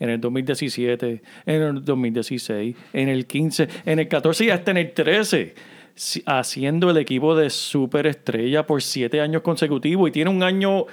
En 0.01 0.09
el 0.09 0.19
2017, 0.23 1.23
en 1.45 1.63
el 1.63 1.85
2016, 1.85 2.77
en 2.95 3.09
el 3.11 3.27
15, 3.27 3.69
en 3.85 3.99
el 3.99 4.09
14 4.09 4.47
y 4.47 4.49
hasta 4.51 4.71
en 4.71 4.79
el 4.79 4.93
13 4.93 5.55
si- 5.95 6.23
haciendo 6.25 6.91
el 6.91 6.97
equipo 6.97 7.37
de 7.37 7.51
superestrella 7.51 8.67
por 8.67 8.81
siete 8.81 9.21
años 9.21 9.43
consecutivos 9.43 10.09
y 10.09 10.13
tiene 10.13 10.31
un 10.31 10.43
año 10.43 10.87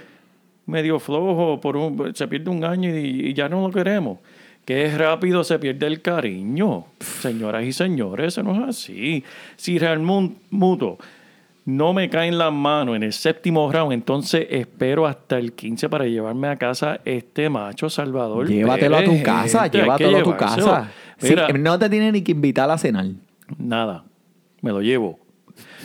medio 0.65 0.99
flojo, 0.99 1.61
por 1.61 1.77
un- 1.77 2.13
se 2.13 2.27
pierde 2.27 2.49
un 2.49 2.65
año 2.65 2.89
y 2.93 3.33
ya 3.33 3.47
no 3.47 3.65
lo 3.65 3.71
queremos. 3.73 4.19
Es 4.71 4.97
rápido, 4.97 5.43
se 5.43 5.59
pierde 5.59 5.85
el 5.87 6.01
cariño. 6.01 6.85
Señoras 6.99 7.63
y 7.65 7.73
señores, 7.73 8.27
eso 8.33 8.43
no 8.43 8.53
es 8.63 8.69
así. 8.69 9.23
Si 9.55 9.77
Real 9.79 9.99
Mun- 9.99 10.37
Muto 10.49 10.97
no 11.65 11.93
me 11.93 12.09
caen 12.09 12.37
las 12.39 12.51
manos 12.51 12.95
en 12.95 13.03
el 13.03 13.13
séptimo 13.13 13.71
round, 13.71 13.93
entonces 13.93 14.47
espero 14.49 15.05
hasta 15.05 15.37
el 15.37 15.53
15 15.53 15.89
para 15.89 16.05
llevarme 16.05 16.47
a 16.47 16.55
casa 16.57 16.99
este 17.05 17.49
macho 17.49 17.87
Salvador. 17.89 18.47
Llévatelo 18.47 18.97
a 18.97 19.03
tu 19.03 19.21
casa, 19.23 19.61
gente, 19.63 19.77
llévatelo 19.79 20.17
a 20.17 20.23
tu 20.23 20.35
casa. 20.37 20.91
Sí, 21.17 21.29
Mira, 21.29 21.49
no 21.49 21.77
te 21.77 21.87
tiene 21.89 22.11
ni 22.11 22.23
que 22.23 22.31
invitar 22.31 22.69
a 22.71 22.77
cenar. 22.79 23.05
Nada, 23.57 24.03
me 24.61 24.71
lo 24.71 24.81
llevo. 24.81 25.19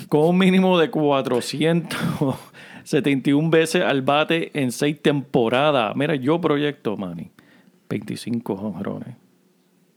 Con 0.08 0.28
un 0.28 0.38
mínimo 0.38 0.78
de 0.78 0.88
471 0.90 3.50
veces 3.50 3.82
al 3.82 4.02
bate 4.02 4.50
en 4.54 4.70
seis 4.72 5.00
temporadas. 5.00 5.94
Mira, 5.96 6.14
yo 6.14 6.40
proyecto, 6.40 6.96
Manny, 6.96 7.30
25 7.88 8.52
honrones. 8.54 9.14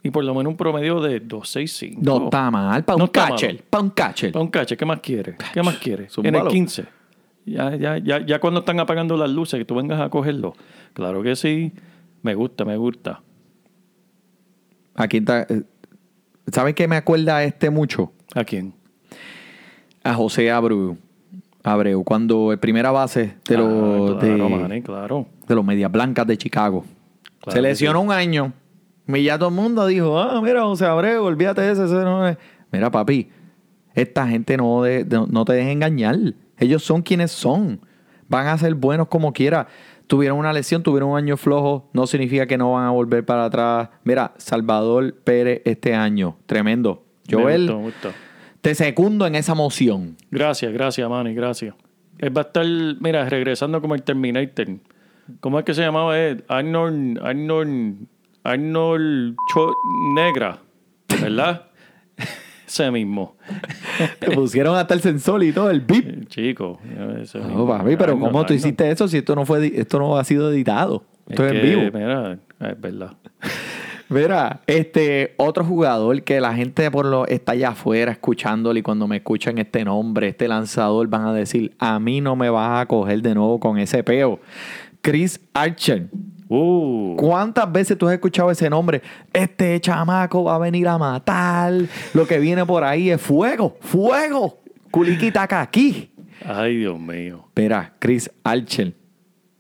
Y 0.02 0.12
por 0.12 0.24
lo 0.24 0.34
menos 0.34 0.52
un 0.52 0.58
promedio 0.58 1.02
de 1.02 1.20
265. 1.20 2.02
No 2.02 2.26
está 2.26 2.50
mal. 2.50 2.84
Para 2.86 2.98
No 2.98 3.04
un 3.04 3.08
está 3.08 3.28
catcher. 3.30 3.64
Para 3.70 3.84
un 3.84 3.90
catcher. 3.90 4.32
Pa' 4.32 4.40
un 4.40 4.48
cache, 4.48 4.78
¿qué 4.78 4.86
más 4.86 5.00
quieres? 5.02 5.36
¿Qué 5.54 5.62
más 5.62 5.76
quieres? 5.78 6.18
En 6.20 6.26
el 6.28 6.32
Zúmbalo. 6.34 6.50
15. 6.52 6.86
Ya, 7.46 7.76
ya, 7.76 7.98
ya, 7.98 8.26
ya 8.26 8.40
cuando 8.40 8.62
están 8.62 8.80
apagando 8.80 9.18
las 9.18 9.30
luces, 9.30 9.58
que 9.58 9.66
tú 9.66 9.76
vengas 9.76 10.00
a 10.00 10.10
cogerlo. 10.10 10.54
Claro 10.94 11.22
que 11.22 11.36
sí. 11.36 11.74
Me 12.22 12.34
gusta, 12.36 12.64
me 12.64 12.78
gusta. 12.78 13.22
Aquí 14.96 15.18
está. 15.18 15.42
eh, 15.50 15.64
¿Sabes 16.52 16.76
qué 16.76 16.88
me 16.88 16.96
acuerda 16.96 17.44
este 17.44 17.70
mucho? 17.70 18.12
¿A 18.36 18.44
quién? 18.44 18.74
A 20.04 20.14
José 20.14 20.52
Abreu. 20.52 20.98
Abreu, 21.64 22.04
cuando 22.04 22.52
el 22.54 22.60
primera 22.60 22.92
base 22.92 23.36
de 23.48 23.58
los, 23.58 23.68
Ah, 23.68 24.20
claro, 24.20 24.50
de, 24.50 24.50
Manny, 24.50 24.82
claro. 24.82 25.26
de 25.48 25.56
los 25.56 25.66
Medias 25.66 25.92
Blancas 25.92 26.26
de 26.26 26.38
Chicago. 26.38 26.86
Se 27.52 27.62
lesionó 27.62 28.02
un 28.02 28.12
año. 28.12 28.54
Y 29.08 29.24
ya 29.24 29.38
todo 29.40 29.50
el 29.50 29.56
mundo 29.56 29.86
dijo, 29.88 30.20
ah, 30.20 30.40
mira, 30.42 30.64
José 30.64 30.86
Abreu, 30.86 31.24
olvídate 31.24 31.62
de 31.62 31.72
ese. 31.72 31.86
ese 31.86 31.94
no 31.96 32.28
es". 32.28 32.38
Mira, 32.72 32.92
papi, 32.92 33.30
esta 33.96 34.28
gente 34.28 34.56
no, 34.58 34.84
de- 34.84 35.04
de- 35.04 35.26
no 35.30 35.46
te 35.46 35.54
deja 35.54 35.72
engañar. 35.72 36.16
Ellos 36.58 36.84
son 36.84 37.02
quienes 37.02 37.32
son. 37.32 37.80
Van 38.28 38.48
a 38.48 38.58
ser 38.58 38.76
buenos 38.76 39.08
como 39.08 39.34
quiera. 39.34 39.68
Tuvieron 40.06 40.38
una 40.40 40.54
lesión, 40.54 40.84
tuvieron 40.84 41.10
un 41.12 41.18
año 41.18 41.38
flojo, 41.38 41.90
no 41.94 42.08
significa 42.08 42.46
que 42.48 42.58
no 42.58 42.74
van 42.74 42.86
a 42.86 42.90
volver 42.92 43.26
para 43.26 43.46
atrás. 43.46 43.90
Mira, 44.04 44.34
Salvador 44.38 45.14
Pérez 45.24 45.62
este 45.66 45.94
año, 45.96 46.38
tremendo. 46.48 47.04
Me 47.32 47.36
Joel, 47.36 47.62
gustó, 47.62 47.78
me 47.78 47.84
gustó. 47.86 48.10
te 48.62 48.74
secundo 48.76 49.28
en 49.28 49.36
esa 49.36 49.54
moción. 49.56 50.18
Gracias, 50.32 50.72
gracias, 50.74 51.08
Manny, 51.10 51.34
gracias. 51.36 51.76
Él 52.18 52.36
va 52.36 52.42
a 52.42 52.46
estar, 52.46 52.66
mira, 53.00 53.28
regresando 53.30 53.82
como 53.82 53.94
el 53.96 54.02
Terminator. 54.04 54.68
¿Cómo 55.40 55.60
es 55.60 55.66
que 55.66 55.74
se 55.74 55.82
llamaba 55.82 56.18
él? 56.18 56.44
Arnold, 56.48 57.20
Arnold, 58.44 59.36
Negra, 60.14 60.60
¿verdad? 61.22 61.68
Ese 62.68 62.92
mismo. 62.92 63.36
Te 64.20 64.32
pusieron 64.32 64.76
hasta 64.78 64.94
el 64.94 65.02
sensor 65.02 65.44
y 65.44 65.52
todo, 65.52 65.72
el 65.72 65.82
bip. 65.82 66.28
Chico. 66.28 66.80
No, 67.36 67.68
papi, 67.68 67.96
pero 67.96 68.14
Arnold, 68.14 68.20
¿cómo 68.20 68.32
tú 68.32 68.54
Arnold. 68.54 68.60
hiciste 68.60 68.92
eso 68.92 69.08
si 69.08 69.18
esto 69.18 69.36
no 69.36 69.46
fue, 69.46 69.72
esto 69.76 69.98
no 70.00 70.18
ha 70.18 70.24
sido 70.24 70.52
editado? 70.52 71.04
Esto 71.28 71.46
es, 71.46 71.54
Es 71.54 71.58
en 71.58 71.70
vivo. 71.70 71.82
Mira, 71.94 72.40
es 72.60 72.82
verdad. 72.82 73.14
Mira, 74.12 74.62
este 74.66 75.36
otro 75.38 75.64
jugador 75.64 76.24
que 76.24 76.42
la 76.42 76.56
gente 76.56 76.90
por 76.90 77.06
lo 77.06 77.28
está 77.28 77.52
allá 77.52 77.70
afuera 77.70 78.12
escuchándolo 78.12 78.80
y 78.80 78.82
cuando 78.82 79.08
me 79.08 79.18
escuchan 79.18 79.60
este 79.60 79.86
nombre, 79.86 80.30
este 80.30 80.48
lanzador, 80.48 81.08
van 81.08 81.26
a 81.26 81.34
decir, 81.34 81.76
a 81.78 82.00
mí 82.00 82.20
no 82.20 82.36
me 82.36 82.50
vas 82.50 82.82
a 82.82 82.86
coger 82.88 83.22
de 83.22 83.36
nuevo 83.36 83.60
con 83.60 83.78
ese 83.78 84.04
peo. 84.04 84.40
Chris 85.02 85.40
Archer. 85.54 86.08
Uh, 86.48 87.16
¿Cuántas 87.16 87.72
veces 87.72 87.98
tú 87.98 88.08
has 88.08 88.14
escuchado 88.14 88.50
ese 88.50 88.70
nombre? 88.70 89.02
Este 89.32 89.80
chamaco 89.80 90.44
va 90.46 90.56
a 90.56 90.58
venir 90.58 90.88
a 90.88 90.98
matar. 90.98 91.74
Lo 92.14 92.28
que 92.28 92.40
viene 92.40 92.66
por 92.66 92.84
ahí 92.84 93.12
es 93.12 93.22
fuego, 93.22 93.78
fuego. 93.82 94.60
Culiquita 94.90 95.48
aquí. 95.62 96.12
ay, 96.44 96.78
Dios 96.78 97.00
mío. 97.00 97.44
Espera, 97.48 97.94
Chris 98.00 98.32
Archer. 98.44 98.96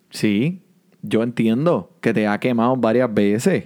Sí, 0.09 0.63
yo 1.03 1.21
entiendo 1.21 1.95
que 2.01 2.13
te 2.13 2.27
ha 2.27 2.39
quemado 2.39 2.75
varias 2.75 3.13
veces. 3.13 3.65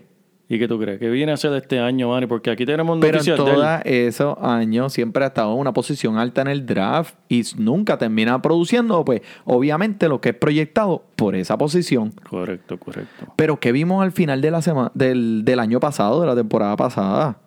¿Y 0.53 0.59
qué 0.59 0.67
tú 0.67 0.79
crees? 0.79 0.99
¿Qué 0.99 1.09
viene 1.09 1.31
a 1.31 1.37
ser 1.37 1.51
este 1.53 1.79
año, 1.79 2.09
Manny? 2.09 2.27
Porque 2.27 2.51
aquí 2.51 2.63
tenemos 2.63 2.99
Pero 3.01 3.13
noticias 3.13 3.39
él. 3.39 3.43
todos 3.43 3.65
esos 3.85 4.37
años 4.39 4.93
siempre 4.93 5.23
ha 5.23 5.27
estado 5.29 5.51
en 5.51 5.59
una 5.59 5.73
posición 5.73 6.19
alta 6.19 6.41
en 6.41 6.47
el 6.47 6.67
draft 6.67 7.15
y 7.27 7.41
nunca 7.57 7.97
termina 7.97 8.39
produciendo, 8.39 9.03
pues 9.03 9.21
obviamente 9.45 10.07
lo 10.07 10.21
que 10.21 10.29
es 10.29 10.35
proyectado 10.35 11.05
por 11.15 11.35
esa 11.35 11.57
posición. 11.57 12.11
Correcto, 12.29 12.77
correcto. 12.77 13.33
Pero 13.35 13.59
¿qué 13.59 13.71
vimos 13.71 14.03
al 14.03 14.11
final 14.11 14.41
de 14.41 14.51
la 14.51 14.61
semana, 14.61 14.91
del, 14.93 15.43
del 15.43 15.59
año 15.59 15.79
pasado, 15.79 16.21
de 16.21 16.27
la 16.27 16.35
temporada 16.35 16.75
pasada? 16.75 17.39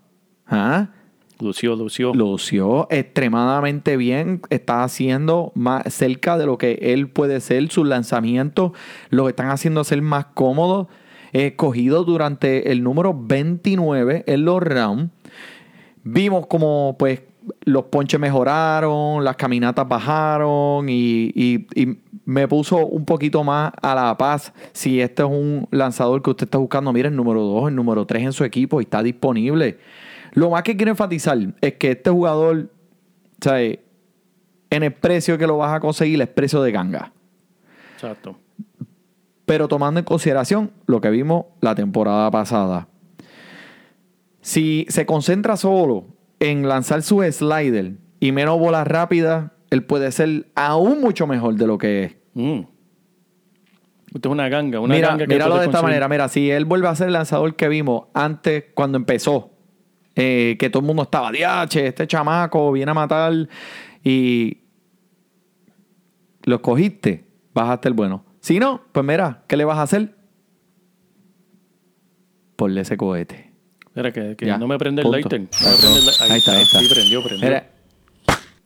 ¿Ah? 0.48 0.88
Lució, 1.38 1.76
lució. 1.76 2.12
Lució 2.12 2.88
extremadamente 2.90 3.96
bien, 3.96 4.40
está 4.50 4.82
haciendo 4.82 5.52
más 5.54 5.94
cerca 5.94 6.38
de 6.38 6.46
lo 6.46 6.58
que 6.58 6.78
él 6.80 7.08
puede 7.08 7.40
ser, 7.40 7.70
sus 7.70 7.86
lanzamientos 7.86 8.72
lo 9.10 9.28
están 9.28 9.50
haciendo 9.50 9.84
ser 9.84 10.02
más 10.02 10.26
cómodos, 10.34 10.88
escogido 11.44 12.04
durante 12.04 12.70
el 12.72 12.82
número 12.82 13.14
29 13.18 14.24
en 14.26 14.44
los 14.44 14.62
rounds. 14.62 15.10
Vimos 16.04 16.46
como 16.46 16.96
pues 16.98 17.22
los 17.64 17.84
ponches 17.84 18.18
mejoraron, 18.18 19.22
las 19.24 19.36
caminatas 19.36 19.86
bajaron 19.88 20.88
y, 20.88 21.32
y- 21.34 21.98
me 22.24 22.48
puso 22.48 22.84
un 22.86 23.04
poquito 23.04 23.44
más 23.44 23.72
a 23.80 23.94
la 23.94 24.16
paz 24.18 24.52
si 24.72 25.00
este 25.00 25.22
es 25.22 25.28
un 25.28 25.68
lanzador 25.70 26.20
que 26.22 26.30
usted 26.30 26.46
está 26.46 26.58
buscando. 26.58 26.92
Mira, 26.92 27.08
el 27.08 27.14
número 27.14 27.40
2, 27.42 27.68
el 27.68 27.76
número 27.76 28.04
3 28.04 28.24
en 28.24 28.32
su 28.32 28.42
equipo 28.42 28.80
y 28.80 28.84
está 28.84 29.00
disponible. 29.00 29.78
Lo 30.32 30.50
más 30.50 30.64
que 30.64 30.76
quiero 30.76 30.90
enfatizar 30.90 31.38
es 31.60 31.74
que 31.74 31.92
este 31.92 32.10
jugador, 32.10 32.68
sea, 33.40 33.60
en 33.60 34.82
el 34.82 34.92
precio 34.92 35.38
que 35.38 35.46
lo 35.46 35.56
vas 35.58 35.72
a 35.72 35.78
conseguir 35.78 36.20
es 36.20 36.26
precio 36.28 36.60
de 36.62 36.72
ganga. 36.72 37.12
Exacto. 37.94 38.36
Pero 39.46 39.68
tomando 39.68 40.00
en 40.00 40.04
consideración 40.04 40.72
lo 40.86 41.00
que 41.00 41.08
vimos 41.10 41.46
la 41.60 41.74
temporada 41.74 42.30
pasada. 42.30 42.88
Si 44.40 44.86
se 44.88 45.06
concentra 45.06 45.56
solo 45.56 46.04
en 46.40 46.68
lanzar 46.68 47.02
su 47.02 47.22
slider 47.22 47.94
y 48.20 48.32
menos 48.32 48.58
bolas 48.58 48.86
rápidas, 48.86 49.50
él 49.70 49.84
puede 49.84 50.12
ser 50.12 50.48
aún 50.54 51.00
mucho 51.00 51.26
mejor 51.26 51.54
de 51.54 51.66
lo 51.66 51.78
que 51.78 52.04
es. 52.04 52.16
Mm. 52.34 52.60
Usted 54.14 54.30
es 54.30 54.32
una 54.32 54.48
ganga, 54.48 54.80
una 54.80 54.94
Mira, 54.94 55.08
ganga 55.08 55.26
que 55.26 55.34
míralo 55.34 55.58
de 55.58 55.66
esta 55.66 55.82
manera. 55.82 56.08
Mira, 56.08 56.28
si 56.28 56.50
él 56.50 56.64
vuelve 56.64 56.88
a 56.88 56.94
ser 56.94 57.08
el 57.08 57.12
lanzador 57.14 57.54
que 57.56 57.68
vimos 57.68 58.04
antes, 58.14 58.64
cuando 58.74 58.98
empezó, 58.98 59.50
eh, 60.14 60.56
que 60.58 60.70
todo 60.70 60.80
el 60.80 60.86
mundo 60.86 61.02
estaba, 61.02 61.30
diache, 61.30 61.86
este 61.86 62.06
chamaco 62.06 62.72
viene 62.72 62.90
a 62.90 62.94
matar 62.94 63.32
y 64.02 64.58
lo 66.44 66.56
escogiste, 66.56 67.26
vas 67.52 67.68
a 67.68 67.74
estar 67.74 67.92
bueno. 67.92 68.24
Si 68.46 68.60
no, 68.60 68.80
pues 68.92 69.04
mira, 69.04 69.42
¿qué 69.48 69.56
le 69.56 69.64
vas 69.64 69.76
a 69.78 69.82
hacer? 69.82 70.14
Ponle 72.54 72.82
ese 72.82 72.96
cohete. 72.96 73.50
Espera, 73.86 74.12
que, 74.12 74.36
que 74.36 74.46
Ya, 74.46 74.56
no 74.56 74.68
me 74.68 74.78
prende 74.78 75.02
el 75.02 75.10
lighter. 75.10 75.40
No 75.40 75.46
me 75.68 75.76
prende 75.76 75.98
el 75.98 76.04
li- 76.06 76.12
Ahí 76.30 76.38
está, 76.38 76.52
ahí 76.52 76.62
está. 76.62 76.78
Sí, 76.78 76.88
prendió, 76.88 77.24
prendió. 77.24 77.44
Mira. 77.48 77.70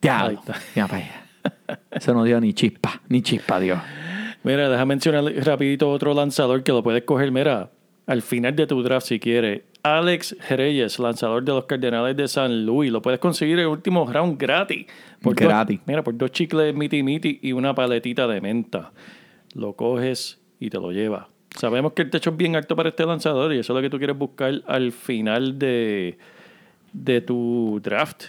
Ya, 0.02 0.26
Ahí 0.26 0.34
está. 0.34 0.54
mira 0.74 0.86
para 0.86 1.02
allá. 1.02 1.78
Eso 1.92 2.12
no 2.12 2.24
dio 2.24 2.38
ni 2.42 2.52
chispa, 2.52 3.00
ni 3.08 3.22
chispa, 3.22 3.58
Dios. 3.58 3.78
Mira, 4.42 4.68
déjame 4.68 4.84
mencionar 4.96 5.24
rapidito 5.46 5.90
otro 5.90 6.12
lanzador 6.12 6.62
que 6.62 6.72
lo 6.72 6.82
puedes 6.82 7.04
coger, 7.04 7.32
mira, 7.32 7.70
al 8.06 8.20
final 8.20 8.54
de 8.54 8.66
tu 8.66 8.82
draft 8.82 9.06
si 9.06 9.18
quieres. 9.18 9.62
Alex 9.82 10.36
Reyes, 10.50 10.98
lanzador 10.98 11.42
de 11.42 11.52
los 11.52 11.64
Cardenales 11.64 12.14
de 12.18 12.28
San 12.28 12.66
Luis. 12.66 12.92
Lo 12.92 13.00
puedes 13.00 13.18
conseguir 13.18 13.54
en 13.54 13.60
el 13.60 13.68
último 13.68 14.04
round 14.12 14.36
gratis. 14.38 14.84
dos- 15.22 15.34
Gratis. 15.34 15.80
mira, 15.86 16.04
por 16.04 16.14
dos 16.18 16.30
chicles 16.32 16.74
miti 16.74 17.02
miti 17.02 17.38
y 17.40 17.52
una 17.52 17.74
paletita 17.74 18.26
de 18.26 18.42
menta. 18.42 18.92
Lo 19.54 19.74
coges 19.74 20.40
y 20.58 20.70
te 20.70 20.78
lo 20.78 20.92
llevas. 20.92 21.26
Sabemos 21.56 21.92
que 21.92 22.02
el 22.02 22.10
techo 22.10 22.30
es 22.30 22.36
bien 22.36 22.54
alto 22.56 22.76
para 22.76 22.90
este 22.90 23.04
lanzador 23.04 23.52
y 23.52 23.58
eso 23.58 23.72
es 23.72 23.74
lo 23.76 23.82
que 23.82 23.90
tú 23.90 23.98
quieres 23.98 24.16
buscar 24.16 24.62
al 24.66 24.92
final 24.92 25.58
de, 25.58 26.16
de 26.92 27.20
tu 27.20 27.80
draft. 27.82 28.24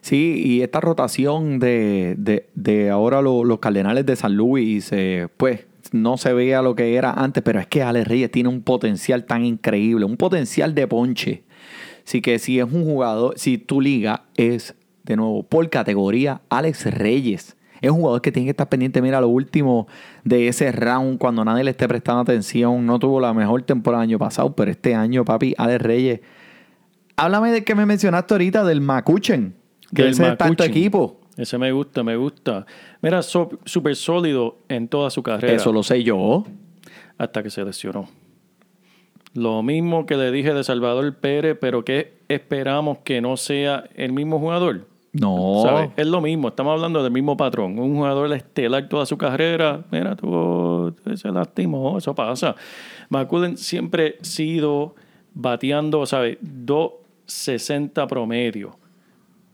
Sí, 0.00 0.42
y 0.44 0.62
esta 0.62 0.80
rotación 0.80 1.58
de, 1.58 2.14
de, 2.16 2.48
de 2.54 2.90
ahora 2.90 3.20
lo- 3.22 3.44
los 3.44 3.58
Cardenales 3.58 4.06
de 4.06 4.16
San 4.16 4.34
Luis, 4.36 4.90
pues 5.36 5.66
no 5.92 6.16
se 6.16 6.32
veía 6.32 6.62
lo 6.62 6.74
que 6.74 6.94
era 6.94 7.12
antes, 7.12 7.42
pero 7.42 7.60
es 7.60 7.66
que 7.66 7.82
Alex 7.82 8.08
Reyes 8.08 8.30
tiene 8.30 8.48
un 8.48 8.62
potencial 8.62 9.26
tan 9.26 9.44
increíble, 9.44 10.04
un 10.06 10.16
potencial 10.16 10.74
de 10.74 10.86
ponche. 10.86 11.44
Así 12.06 12.20
que 12.20 12.38
si 12.38 12.58
es 12.58 12.64
un 12.70 12.84
jugador, 12.84 13.34
si 13.38 13.58
tu 13.58 13.80
liga 13.80 14.24
es, 14.36 14.74
de 15.04 15.16
nuevo, 15.16 15.42
por 15.42 15.68
categoría, 15.70 16.40
Alex 16.48 16.86
Reyes. 16.94 17.56
Es 17.84 17.90
un 17.90 17.98
jugador 17.98 18.22
que 18.22 18.32
tiene 18.32 18.46
que 18.46 18.50
estar 18.50 18.68
pendiente. 18.68 19.02
Mira, 19.02 19.20
lo 19.20 19.28
último 19.28 19.86
de 20.24 20.48
ese 20.48 20.72
round, 20.72 21.18
cuando 21.18 21.44
nadie 21.44 21.64
le 21.64 21.70
esté 21.72 21.86
prestando 21.86 22.22
atención, 22.22 22.86
no 22.86 22.98
tuvo 22.98 23.20
la 23.20 23.34
mejor 23.34 23.62
temporada 23.62 24.02
el 24.04 24.10
año 24.10 24.18
pasado, 24.18 24.54
pero 24.54 24.70
este 24.70 24.94
año, 24.94 25.24
papi, 25.24 25.54
Alex 25.58 25.82
Reyes. 25.82 26.20
Háblame 27.16 27.52
de 27.52 27.62
que 27.64 27.74
me 27.74 27.86
mencionaste 27.86 28.34
ahorita, 28.34 28.64
del 28.64 28.80
Macuchen, 28.80 29.54
que 29.94 30.02
Del 30.02 30.12
ese 30.12 30.22
tu 30.22 30.28
Makuchin. 30.44 30.66
equipo. 30.70 31.20
Ese 31.36 31.58
me 31.58 31.72
gusta, 31.72 32.02
me 32.02 32.16
gusta. 32.16 32.64
Mira, 33.02 33.20
so- 33.22 33.50
súper 33.64 33.96
sólido 33.96 34.58
en 34.68 34.88
toda 34.88 35.10
su 35.10 35.22
carrera. 35.22 35.52
Eso 35.54 35.72
lo 35.72 35.82
sé 35.82 36.02
yo. 36.02 36.44
hasta 37.18 37.42
que 37.44 37.50
se 37.50 37.64
lesionó. 37.64 38.08
Lo 39.34 39.62
mismo 39.62 40.06
que 40.06 40.16
le 40.16 40.30
dije 40.30 40.54
de 40.54 40.62
Salvador 40.64 41.14
Pérez, 41.16 41.56
pero 41.60 41.84
que 41.84 42.14
esperamos 42.28 42.98
que 43.04 43.20
no 43.20 43.36
sea 43.36 43.84
el 43.94 44.12
mismo 44.12 44.38
jugador. 44.38 44.86
No. 45.14 45.92
Es 45.96 46.06
lo 46.06 46.20
mismo, 46.20 46.48
estamos 46.48 46.72
hablando 46.72 47.00
del 47.02 47.12
mismo 47.12 47.36
patrón. 47.36 47.78
Un 47.78 47.94
jugador 47.94 48.32
estelar 48.32 48.88
toda 48.88 49.06
su 49.06 49.16
carrera, 49.16 49.84
mira, 49.92 50.16
tú 50.16 50.92
se 51.14 51.30
lastimó, 51.30 51.96
eso 51.96 52.14
pasa. 52.14 52.56
McCullen 53.10 53.56
siempre 53.56 54.16
ha 54.20 54.24
sido 54.24 54.96
bateando, 55.32 56.04
¿sabes? 56.04 56.38
260 56.40 58.06
promedio. 58.08 58.76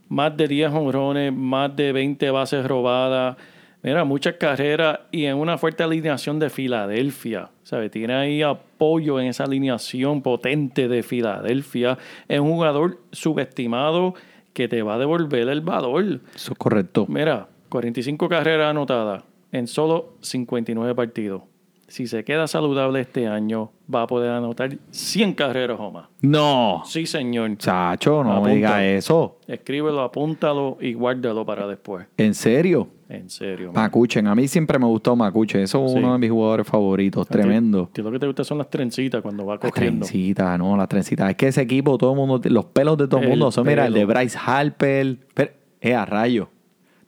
Más 0.08 0.34
de 0.34 0.48
10 0.48 0.72
honrones, 0.72 1.32
más 1.32 1.76
de 1.76 1.92
20 1.92 2.30
bases 2.30 2.66
robadas. 2.66 3.36
Mira, 3.82 4.04
muchas 4.04 4.36
carreras 4.36 5.00
y 5.10 5.26
en 5.26 5.36
una 5.36 5.58
fuerte 5.58 5.82
alineación 5.82 6.38
de 6.38 6.48
Filadelfia. 6.48 7.50
¿Sabes? 7.62 7.90
Tiene 7.90 8.14
ahí 8.14 8.42
apoyo 8.42 9.20
en 9.20 9.26
esa 9.26 9.44
alineación 9.44 10.22
potente 10.22 10.88
de 10.88 11.02
Filadelfia. 11.02 11.98
Es 12.28 12.40
un 12.40 12.52
jugador 12.52 12.98
subestimado 13.12 14.14
que 14.52 14.68
te 14.68 14.82
va 14.82 14.94
a 14.94 14.98
devolver 14.98 15.48
el 15.48 15.60
valor. 15.60 16.20
Eso 16.34 16.52
es 16.52 16.58
correcto. 16.58 17.06
Mira, 17.08 17.48
45 17.68 18.28
carreras 18.28 18.70
anotadas 18.70 19.24
en 19.52 19.66
solo 19.66 20.14
59 20.20 20.94
partidos. 20.94 21.42
Si 21.88 22.06
se 22.06 22.22
queda 22.24 22.46
saludable 22.46 23.00
este 23.00 23.26
año, 23.26 23.72
va 23.92 24.02
a 24.02 24.06
poder 24.06 24.30
anotar 24.30 24.70
100 24.90 25.34
carreras 25.34 25.76
o 25.80 25.90
más. 25.90 26.08
No. 26.20 26.82
Sí, 26.84 27.04
señor. 27.04 27.56
Chacho, 27.56 28.22
no 28.22 28.40
me 28.42 28.54
diga 28.54 28.86
eso. 28.86 29.38
Escríbelo, 29.48 30.02
apúntalo 30.02 30.78
y 30.80 30.94
guárdalo 30.94 31.44
para 31.44 31.66
después. 31.66 32.06
¿En 32.16 32.34
serio? 32.34 32.86
En 33.10 33.28
serio. 33.28 33.72
man. 33.72 33.82
Macuchen, 33.84 34.26
a 34.28 34.34
mí 34.34 34.46
siempre 34.46 34.78
me 34.78 34.86
gustó 34.86 35.16
Macuchen. 35.16 35.62
Eso 35.62 35.84
es 35.84 35.92
Sí. 35.92 35.98
uno 35.98 36.12
de 36.12 36.18
mis 36.18 36.30
jugadores 36.30 36.66
favoritos. 36.66 37.26
A 37.26 37.30
Tremendo. 37.30 37.90
ti 37.92 38.02
lo 38.02 38.10
que 38.12 38.18
te 38.20 38.26
gusta 38.26 38.44
son 38.44 38.58
las 38.58 38.70
trencitas 38.70 39.20
cuando 39.20 39.44
va 39.44 39.54
Las 39.60 39.70
cogiendo. 39.72 40.06
trencitas, 40.06 40.58
no, 40.58 40.76
las 40.76 40.88
trencitas. 40.88 41.28
Es 41.30 41.36
que 41.36 41.48
ese 41.48 41.62
equipo, 41.62 41.98
todo 41.98 42.12
el 42.12 42.16
mundo, 42.16 42.40
los 42.48 42.66
pelos 42.66 42.96
de 42.98 43.08
todo 43.08 43.20
el 43.20 43.28
mundo 43.30 43.50
son, 43.50 43.66
mira, 43.66 43.86
el 43.86 43.94
de. 43.94 44.04
Bryce 44.04 44.38
Harper. 44.44 45.16
Pero, 45.34 45.50
eh, 45.80 45.94
a 45.94 46.04
rayo. 46.06 46.48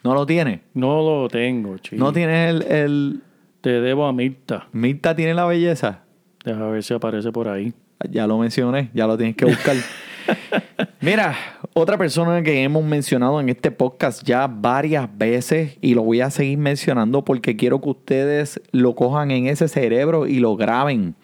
¿No 0.03 0.15
lo 0.15 0.27
tiene? 0.27 0.63
No 0.75 1.03
lo 1.03 1.29
tengo, 1.29 1.79
chico. 1.79 2.03
¿No 2.03 2.13
tiene 2.13 2.49
el, 2.51 2.63
el... 2.63 3.21
Te 3.61 3.71
debo 3.81 4.07
a 4.07 4.13
Mirta. 4.13 4.67
Mirta 4.73 5.15
tiene 5.15 5.35
la 5.35 5.45
belleza? 5.47 6.01
Deja 6.45 6.67
ver 6.67 6.83
si 6.83 6.93
aparece 6.95 7.31
por 7.31 7.47
ahí. 7.47 7.73
Ya 8.11 8.27
lo 8.27 8.37
mencioné, 8.39 8.91
ya 8.95 9.07
lo 9.07 9.17
tienes 9.17 9.37
que 9.37 9.45
buscar. 9.45 9.77
Mira, 11.01 11.37
otra 11.75 11.99
persona 11.99 12.43
que 12.43 12.63
hemos 12.63 12.85
mencionado 12.85 13.41
en 13.41 13.49
este 13.49 13.71
podcast 13.71 14.23
ya 14.25 14.47
varias 14.47 15.09
veces 15.17 15.77
y 15.81 15.95
lo 15.95 16.03
voy 16.03 16.21
a 16.21 16.31
seguir 16.31 16.59
mencionando 16.59 17.25
porque 17.25 17.57
quiero 17.57 17.81
que 17.81 17.91
ustedes 17.91 18.61
lo 18.71 18.95
cojan 18.95 19.31
en 19.31 19.47
ese 19.47 19.69
cerebro 19.69 20.27
y 20.27 20.39
lo 20.39 20.57
graben. 20.57 21.15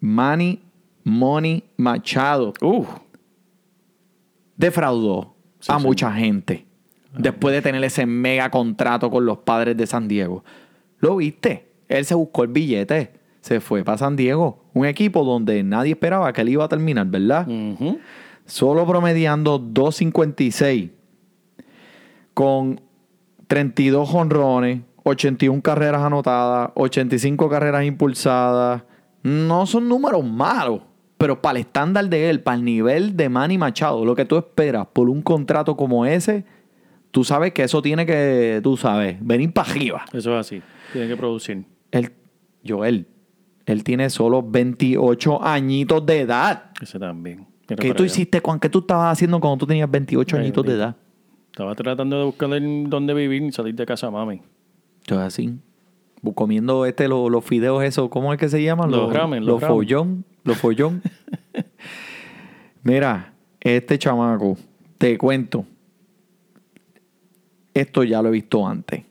Manny 0.00 0.60
Money 1.04 1.64
Machado 1.76 2.52
Uf, 2.60 2.88
defraudó 4.56 5.34
Sí, 5.60 5.70
a 5.72 5.78
sí. 5.78 5.84
mucha 5.84 6.12
gente 6.12 6.66
después 7.16 7.54
de 7.54 7.62
tener 7.62 7.84
ese 7.84 8.04
mega 8.06 8.50
contrato 8.50 9.10
con 9.10 9.24
los 9.26 9.38
padres 9.38 9.76
de 9.76 9.86
San 9.86 10.08
Diego. 10.08 10.44
¿Lo 10.98 11.16
viste? 11.16 11.68
Él 11.88 12.04
se 12.04 12.14
buscó 12.14 12.42
el 12.42 12.48
billete, 12.48 13.12
se 13.42 13.60
fue 13.60 13.82
para 13.82 13.98
San 13.98 14.16
Diego, 14.16 14.64
un 14.72 14.86
equipo 14.86 15.24
donde 15.24 15.62
nadie 15.64 15.92
esperaba 15.92 16.32
que 16.32 16.40
él 16.40 16.48
iba 16.50 16.64
a 16.64 16.68
terminar, 16.68 17.08
¿verdad? 17.08 17.46
Solo 18.46 18.86
promediando 18.86 19.60
2.56 19.60 20.90
con 22.34 22.80
32 23.48 24.08
jonrones, 24.08 24.80
81 25.02 25.60
carreras 25.60 26.02
anotadas, 26.02 26.70
85 26.76 27.48
carreras 27.48 27.84
impulsadas. 27.84 28.84
No 29.24 29.66
son 29.66 29.88
números 29.88 30.24
malos, 30.24 30.82
pero 31.18 31.42
para 31.42 31.58
el 31.58 31.66
estándar 31.66 32.08
de 32.08 32.30
él, 32.30 32.40
para 32.40 32.56
el 32.56 32.64
nivel 32.64 33.16
de 33.16 33.28
Manny 33.28 33.58
Machado, 33.58 34.04
lo 34.04 34.14
que 34.14 34.24
tú 34.24 34.36
esperas 34.36 34.86
por 34.92 35.10
un 35.10 35.20
contrato 35.20 35.76
como 35.76 36.06
ese, 36.06 36.44
tú 37.10 37.24
sabes 37.24 37.52
que 37.52 37.64
eso 37.64 37.82
tiene 37.82 38.06
que, 38.06 38.60
tú 38.62 38.76
sabes, 38.76 39.16
venir 39.20 39.52
para 39.52 39.68
arriba. 39.68 40.04
Eso 40.12 40.32
es 40.38 40.46
así. 40.46 40.62
Tiene 40.92 41.08
que 41.08 41.16
producir. 41.16 41.64
Él, 41.90 42.12
Joel, 42.66 43.06
él 43.66 43.84
tiene 43.84 44.10
solo 44.10 44.42
28 44.42 45.42
añitos 45.42 46.04
de 46.06 46.20
edad. 46.20 46.70
Ese 46.80 46.98
también. 46.98 47.46
¿Qué 47.66 47.76
tú 47.76 48.02
allá. 48.02 48.04
hiciste? 48.06 48.40
con- 48.42 48.58
¿Qué 48.60 48.68
tú 48.68 48.80
estabas 48.80 49.12
haciendo 49.12 49.40
cuando 49.40 49.58
tú 49.58 49.66
tenías 49.66 49.90
28 49.90 50.36
Ay, 50.36 50.42
añitos 50.42 50.66
de 50.66 50.72
edad? 50.74 50.96
Estaba 51.50 51.74
tratando 51.74 52.18
de 52.18 52.24
buscarle 52.24 52.56
en 52.58 52.90
dónde 52.90 53.14
vivir 53.14 53.42
y 53.42 53.52
salir 53.52 53.74
de 53.74 53.86
casa, 53.86 54.10
mami. 54.10 54.42
Yo 55.06 55.20
así. 55.20 55.54
Comiendo 56.34 56.86
este, 56.86 57.08
lo- 57.08 57.28
los 57.30 57.44
fideos 57.44 57.82
esos, 57.82 58.08
¿cómo 58.08 58.32
es 58.32 58.38
que 58.38 58.48
se 58.48 58.62
llaman? 58.62 58.90
Los 58.90 59.12
ramen, 59.12 59.40
los 59.44 59.54
Los 59.54 59.60
ramen. 59.62 59.76
follón. 59.76 60.24
Los 60.44 60.58
follón. 60.58 61.02
Mira, 62.82 63.32
este 63.60 63.98
chamaco, 63.98 64.56
te 64.98 65.16
cuento. 65.18 65.64
Esto 67.74 68.04
ya 68.04 68.20
lo 68.22 68.28
he 68.28 68.32
visto 68.32 68.66
antes. 68.66 69.04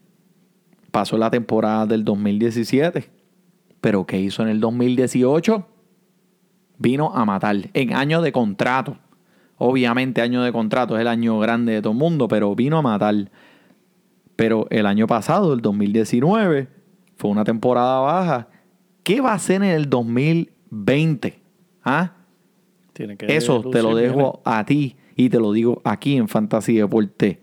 Pasó 0.91 1.17
la 1.17 1.29
temporada 1.31 1.85
del 1.85 2.03
2017. 2.03 3.09
Pero 3.81 4.05
¿qué 4.05 4.19
hizo 4.19 4.43
en 4.43 4.49
el 4.49 4.59
2018? 4.59 5.67
Vino 6.77 7.11
a 7.13 7.25
matar. 7.25 7.57
En 7.73 7.93
año 7.93 8.21
de 8.21 8.31
contrato. 8.31 8.97
Obviamente 9.57 10.21
año 10.21 10.41
de 10.43 10.51
contrato 10.51 10.95
es 10.95 11.01
el 11.01 11.07
año 11.07 11.37
grande 11.39 11.73
de 11.73 11.81
todo 11.81 11.93
el 11.93 11.99
mundo, 11.99 12.27
pero 12.27 12.55
vino 12.55 12.77
a 12.77 12.81
matar. 12.81 13.29
Pero 14.35 14.67
el 14.69 14.85
año 14.85 15.05
pasado, 15.05 15.53
el 15.53 15.61
2019, 15.61 16.67
fue 17.15 17.29
una 17.29 17.43
temporada 17.43 17.99
baja. 17.99 18.47
¿Qué 19.03 19.21
va 19.21 19.31
a 19.31 19.35
hacer 19.35 19.57
en 19.57 19.69
el 19.69 19.89
2020? 19.89 21.39
¿Ah? 21.83 22.13
Tiene 22.93 23.17
que 23.17 23.35
Eso 23.35 23.61
te 23.61 23.81
lo 23.81 23.95
dejo 23.95 24.41
a 24.45 24.65
ti 24.65 24.95
y 25.15 25.29
te 25.29 25.39
lo 25.39 25.51
digo 25.51 25.81
aquí 25.83 26.17
en 26.17 26.27
Fantasy 26.27 26.75
Deporte. 26.75 27.41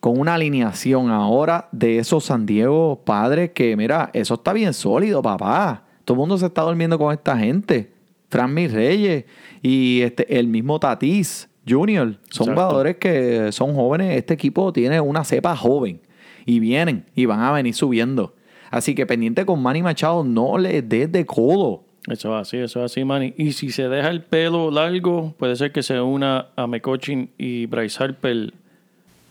Con 0.00 0.18
una 0.18 0.34
alineación 0.34 1.10
ahora 1.10 1.68
de 1.72 1.98
esos 1.98 2.24
San 2.24 2.46
Diego 2.46 3.02
padres 3.04 3.50
que, 3.50 3.76
mira, 3.76 4.10
eso 4.12 4.34
está 4.34 4.52
bien 4.52 4.72
sólido, 4.72 5.22
papá. 5.22 5.84
Todo 6.04 6.14
el 6.14 6.18
mundo 6.20 6.38
se 6.38 6.46
está 6.46 6.62
durmiendo 6.62 6.98
con 6.98 7.12
esta 7.12 7.36
gente. 7.36 7.92
Fran 8.28 8.54
Reyes 8.54 9.24
y 9.62 10.02
este, 10.02 10.38
el 10.38 10.46
mismo 10.46 10.78
Tatis 10.78 11.48
Junior. 11.68 12.16
Son 12.30 12.48
jugadores 12.48 12.96
que 12.96 13.50
son 13.52 13.74
jóvenes. 13.74 14.16
Este 14.16 14.34
equipo 14.34 14.72
tiene 14.72 15.00
una 15.00 15.24
cepa 15.24 15.56
joven. 15.56 16.00
Y 16.46 16.60
vienen 16.60 17.04
y 17.14 17.26
van 17.26 17.40
a 17.40 17.52
venir 17.52 17.74
subiendo. 17.74 18.34
Así 18.70 18.94
que 18.94 19.06
pendiente 19.06 19.44
con 19.44 19.62
Manny 19.62 19.82
Machado, 19.82 20.24
no 20.24 20.58
le 20.58 20.82
des 20.82 21.10
de 21.10 21.26
codo. 21.26 21.84
Eso 22.06 22.34
es 22.34 22.42
así, 22.42 22.56
eso 22.56 22.82
es 22.82 22.92
así, 22.92 23.04
Manny. 23.04 23.34
Y 23.36 23.52
si 23.52 23.70
se 23.70 23.88
deja 23.88 24.08
el 24.08 24.22
pelo 24.22 24.70
largo, 24.70 25.34
puede 25.38 25.56
ser 25.56 25.72
que 25.72 25.82
se 25.82 26.00
una 26.00 26.48
a 26.56 26.66
Mecochin 26.66 27.30
y 27.36 27.66
Bryce 27.66 28.02
Harper. 28.02 28.54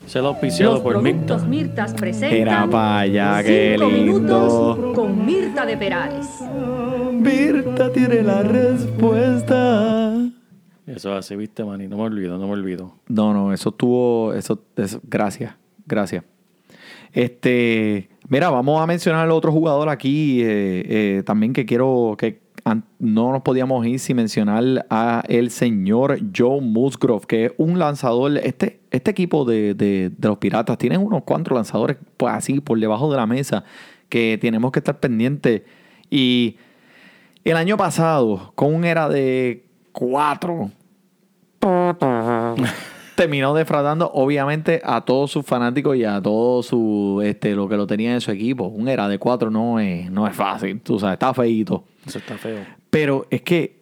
Se 0.07 0.19
lo 0.21 0.29
auspiciado 0.29 0.73
Los 0.75 0.81
por 0.81 1.01
Mirta. 1.01 1.25
productos 1.25 1.47
Mirtas 1.47 1.93
presentan 1.93 2.39
Mira 2.39 2.67
pa' 2.69 2.99
allá, 2.99 3.43
qué 3.43 3.75
Cinco 3.77 3.89
lindo. 3.91 4.13
minutos 4.13 4.95
con 4.95 5.25
Mirta 5.25 5.65
de 5.65 5.77
Perales. 5.77 6.27
Mirta 7.13 7.91
tiene 7.91 8.23
la 8.23 8.41
respuesta. 8.43 10.13
Eso 10.85 11.11
es 11.11 11.19
así, 11.19 11.35
viste, 11.35 11.63
Manny. 11.65 11.87
No 11.87 11.97
me 11.97 12.03
olvido, 12.03 12.37
no 12.37 12.47
me 12.47 12.53
olvido. 12.53 12.93
No, 13.09 13.33
no, 13.33 13.51
eso 13.53 13.69
estuvo. 13.69 14.33
Eso, 14.33 14.63
eso- 14.77 15.01
gracias, 15.03 15.53
gracias. 15.85 16.23
Este, 17.11 18.09
mira, 18.29 18.49
vamos 18.49 18.81
a 18.81 18.87
mencionar 18.87 19.25
al 19.25 19.31
otro 19.31 19.51
jugador 19.51 19.89
aquí 19.89 20.41
eh, 20.41 20.85
eh, 21.17 21.23
también 21.25 21.51
que 21.53 21.65
quiero 21.65 22.15
que 22.17 22.39
no 22.99 23.31
nos 23.31 23.41
podíamos 23.41 23.85
ir 23.85 23.99
sin 23.99 24.15
mencionar 24.17 24.85
a 24.89 25.23
el 25.27 25.49
señor 25.51 26.19
Joe 26.35 26.61
Musgrove, 26.61 27.25
que 27.27 27.45
es 27.45 27.51
un 27.57 27.79
lanzador. 27.79 28.37
Este, 28.37 28.79
este 28.91 29.11
equipo 29.11 29.45
de, 29.45 29.73
de- 29.73 30.09
de 30.15 30.27
los 30.27 30.37
Piratas 30.37 30.77
tienen 30.77 31.01
unos 31.01 31.23
cuantos 31.23 31.53
lanzadores 31.55 31.97
pues, 32.17 32.33
así 32.33 32.59
por 32.59 32.79
debajo 32.79 33.09
de 33.11 33.17
la 33.17 33.25
mesa 33.27 33.63
que 34.09 34.37
tenemos 34.39 34.71
que 34.71 34.79
estar 34.79 34.99
pendientes. 34.99 35.63
Y 36.09 36.57
el 37.43 37.57
año 37.57 37.77
pasado, 37.77 38.51
con 38.55 38.73
un 38.73 38.85
era 38.85 39.07
de 39.09 39.65
cuatro, 39.91 40.71
terminó 43.15 43.53
defraudando 43.53 44.11
obviamente 44.13 44.79
a 44.83 45.01
todos 45.01 45.31
sus 45.31 45.45
fanáticos 45.45 45.97
y 45.97 46.03
a 46.03 46.21
todo 46.21 46.61
su 46.63 47.21
este 47.25 47.55
lo 47.55 47.67
que 47.67 47.75
lo 47.75 47.87
tenía 47.87 48.13
en 48.13 48.21
su 48.21 48.31
equipo. 48.31 48.65
Un 48.67 48.87
era 48.87 49.07
de 49.07 49.17
cuatro 49.19 49.49
no 49.49 49.79
es, 49.79 50.09
no 50.11 50.27
es 50.27 50.35
fácil, 50.35 50.79
tú 50.81 50.99
sabes, 50.99 51.13
está 51.13 51.33
feíto. 51.33 51.83
Eso 52.07 52.19
está 52.19 52.37
feo. 52.37 52.65
Pero 52.89 53.27
es 53.29 53.41
que 53.41 53.77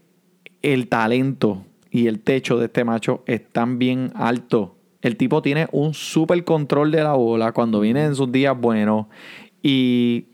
el 0.62 0.88
talento 0.88 1.64
y 1.92 2.08
el 2.08 2.20
techo 2.20 2.58
de 2.58 2.66
este 2.66 2.84
macho 2.84 3.24
están 3.26 3.80
bien 3.80 4.12
alto. 4.16 4.76
El 5.02 5.18
tipo 5.18 5.42
tiene 5.42 5.68
un 5.72 5.94
súper 5.94 6.44
control 6.44 6.92
de 6.92 7.04
la 7.04 7.14
bola 7.14 7.52
cuando 7.52 7.80
viene 7.80 8.04
en 8.04 8.16
sus 8.16 8.32
días 8.32 8.60
buenos 8.60 9.06
y 9.62 10.26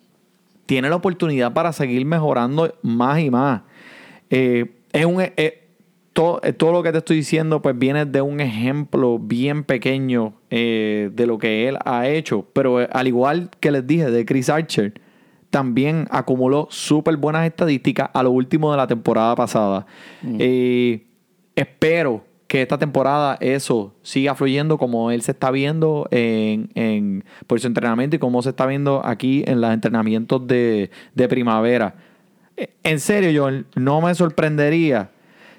tiene 0.66 0.90
la 0.90 0.96
oportunidad 0.96 1.54
para 1.54 1.74
seguir 1.74 2.06
mejorando 2.06 2.74
más 2.82 3.20
y 3.20 3.30
más. 3.30 3.62
Eh, 4.30 4.72
es 4.94 5.06
un, 5.06 5.22
eh, 5.22 5.68
todo, 6.14 6.40
eh, 6.44 6.54
todo 6.54 6.72
lo 6.72 6.82
que 6.82 6.94
te 6.94 7.00
estoy 7.00 7.18
diciendo 7.18 7.62
pues 7.62 7.78
viene 7.78 8.06
de 8.06 8.22
un 8.22 8.40
ejemplo 8.40 9.20
bien 9.20 9.66
pequeño 9.66 10.34
de 10.50 11.26
lo 11.28 11.38
que 11.38 11.68
él 11.68 11.78
ha 11.84 12.08
hecho. 12.08 12.48
Pero 12.54 12.78
al 12.90 13.08
igual 13.08 13.50
que 13.60 13.72
les 13.72 13.86
dije 13.86 14.10
de 14.10 14.26
Chris 14.26 14.50
Archer, 14.50 14.94
también 15.52 16.08
acumuló 16.10 16.68
súper 16.72 17.18
buenas 17.18 17.46
estadísticas 17.46 18.10
a 18.14 18.24
lo 18.24 18.32
último 18.32 18.72
de 18.72 18.78
la 18.78 18.88
temporada 18.88 19.36
pasada. 19.36 19.86
Eh, 20.40 21.06
espero 21.56 22.26
que 22.48 22.62
esta 22.62 22.78
temporada 22.78 23.38
eso 23.40 23.94
siga 24.02 24.36
fluyendo 24.36 24.78
como 24.78 25.12
él 25.12 25.22
se 25.22 25.32
está 25.32 25.52
viendo 25.52 26.08
en, 26.12 26.70
en- 26.76 27.24
por 27.48 27.60
su 27.60 27.68
entrenamiento 27.68 28.16
y 28.16 28.20
como 28.20 28.42
se 28.42 28.50
está 28.50 28.66
viendo 28.66 29.06
aquí 29.06 29.44
en 29.48 29.62
los 29.62 29.72
entrenamientos 29.74 30.46
de, 30.48 30.90
de 31.16 31.28
primavera. 31.30 31.96
Eh, 32.58 32.74
En 32.84 33.00
serio, 33.00 33.42
Joel, 33.44 33.68
no 33.76 34.02
me 34.02 34.14
sorprendería 34.16 35.12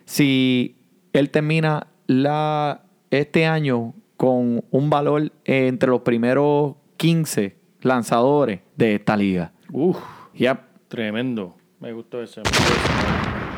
si 0.05 0.77
él 1.13 1.31
termina 1.31 1.87
la, 2.07 2.83
este 3.11 3.47
año 3.47 3.95
con 4.17 4.65
un 4.71 4.91
valor 4.91 5.33
entre 5.45 5.89
los 5.91 6.01
primeros 6.03 6.75
15 6.99 7.57
lanzadores 7.81 8.61
de 8.77 8.95
esta 8.97 9.17
liga. 9.17 9.53
Uf, 9.73 9.99
Yep. 10.35 10.61
tremendo. 10.89 11.57
Me 11.81 11.93
gustó 11.93 12.23
ese. 12.23 12.41
me. 12.41 12.51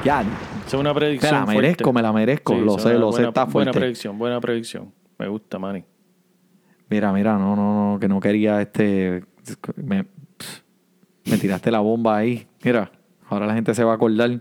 Ya, 0.05 0.23
es 0.67 0.75
una 0.75 0.93
me 0.93 1.01
predicción. 1.01 1.33
la 1.35 1.47
merezco, 1.47 1.93
me 1.93 2.03
la 2.03 2.13
merezco. 2.13 2.55
lo 2.55 2.79
sé, 2.79 2.95
lo 2.95 3.11
sé, 3.13 3.19
buena- 3.19 3.29
está 3.29 3.45
Buena 3.45 3.53
fuerte. 3.73 3.81
predicción, 3.81 4.19
buena 4.19 4.41
predicción. 4.41 4.93
Me 5.19 5.29
gusta, 5.29 5.59
Manny. 5.59 5.85
Mira, 6.91 7.13
mira, 7.13 7.39
no, 7.39 7.57
no, 7.57 7.93
no, 7.95 7.99
que 8.01 8.09
no 8.09 8.21
quería 8.21 8.61
este. 8.61 9.25
Me, 9.77 10.07
me 11.25 11.39
tiraste 11.39 11.71
la 11.71 11.81
bomba 11.81 12.17
ahí. 12.19 12.47
Mira, 12.63 12.91
ahora 13.29 13.47
la 13.47 13.55
gente 13.55 13.75
se 13.75 13.83
va 13.85 13.93
a 13.93 13.95
acordar. 13.97 14.41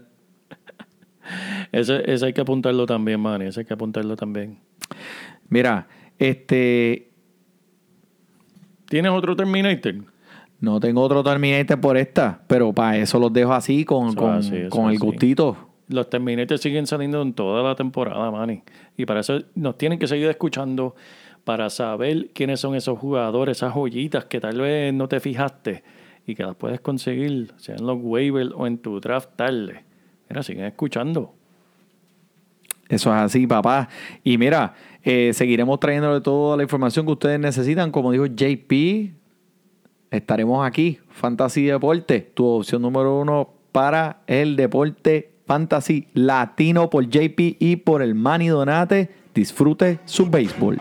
Ese, 1.72 2.04
ese 2.12 2.26
hay 2.28 2.34
que 2.34 2.42
apuntarlo 2.42 2.86
también, 2.86 3.20
Manny. 3.20 3.46
Ese 3.46 3.62
hay 3.62 3.66
que 3.66 3.74
apuntarlo 3.74 4.16
también. 4.18 4.60
Mira, 5.50 5.88
este. 6.20 7.10
¿Tienes 8.90 9.12
otro 9.12 9.36
Terminator? 9.36 9.96
No 10.64 10.80
tengo 10.80 11.02
otro 11.02 11.22
Terminator 11.26 11.78
por 11.82 11.98
esta, 11.98 12.42
pero 12.48 12.72
para 12.72 12.96
eso 12.96 13.20
los 13.20 13.34
dejo 13.34 13.52
así 13.52 13.84
con, 13.84 14.08
Eso 14.08 14.16
con, 14.16 14.32
así, 14.32 14.70
con 14.70 14.86
el 14.86 14.96
así. 14.96 15.06
gustito. 15.06 15.58
Los 15.90 16.10
Terminators 16.10 16.62
siguen 16.62 16.88
saliendo 16.88 17.22
en 17.22 17.34
toda 17.34 17.62
la 17.62 17.76
temporada, 17.76 18.32
Manny. 18.32 18.64
Y 18.96 19.06
para 19.06 19.20
eso 19.20 19.40
nos 19.56 19.78
tienen 19.78 20.00
que 20.00 20.08
seguir 20.08 20.30
escuchando 20.30 20.96
para 21.44 21.70
saber 21.70 22.30
quiénes 22.34 22.62
son 22.62 22.76
esos 22.76 22.98
jugadores, 22.98 23.58
esas 23.58 23.74
joyitas 23.74 24.24
que 24.24 24.40
tal 24.40 24.62
vez 24.62 24.94
no 24.94 25.10
te 25.10 25.20
fijaste 25.20 25.84
y 26.26 26.34
que 26.34 26.44
las 26.44 26.56
puedes 26.56 26.80
conseguir, 26.80 27.52
sea 27.58 27.76
en 27.76 27.86
los 27.86 27.98
waivers 28.02 28.52
o 28.56 28.66
en 28.66 28.78
tu 28.78 29.02
draft 29.02 29.32
tarde. 29.36 29.84
Mira, 30.30 30.44
siguen 30.44 30.64
escuchando. 30.64 31.34
Eso 32.88 33.10
es 33.14 33.22
así, 33.22 33.46
papá. 33.48 33.90
Y 34.24 34.38
mira, 34.38 34.76
eh, 35.04 35.32
seguiremos 35.34 35.78
trayéndole 35.82 36.22
toda 36.22 36.56
la 36.56 36.64
información 36.64 37.06
que 37.06 37.12
ustedes 37.12 37.38
necesitan. 37.42 37.92
Como 37.92 38.14
dijo 38.14 38.28
JP, 38.28 39.23
estaremos 40.14 40.66
aquí. 40.66 41.00
Fantasy 41.10 41.66
Deporte, 41.66 42.22
tu 42.34 42.46
opción 42.46 42.82
número 42.82 43.20
uno 43.20 43.50
para 43.72 44.22
el 44.28 44.56
deporte 44.56 45.34
fantasy 45.46 46.08
latino 46.14 46.90
por 46.90 47.10
JP 47.10 47.58
y 47.60 47.76
por 47.78 48.02
el 48.02 48.16
Manny 48.16 48.48
Donate. 48.48 49.10
Disfrute 49.34 50.00
su 50.06 50.30
béisbol. 50.30 50.80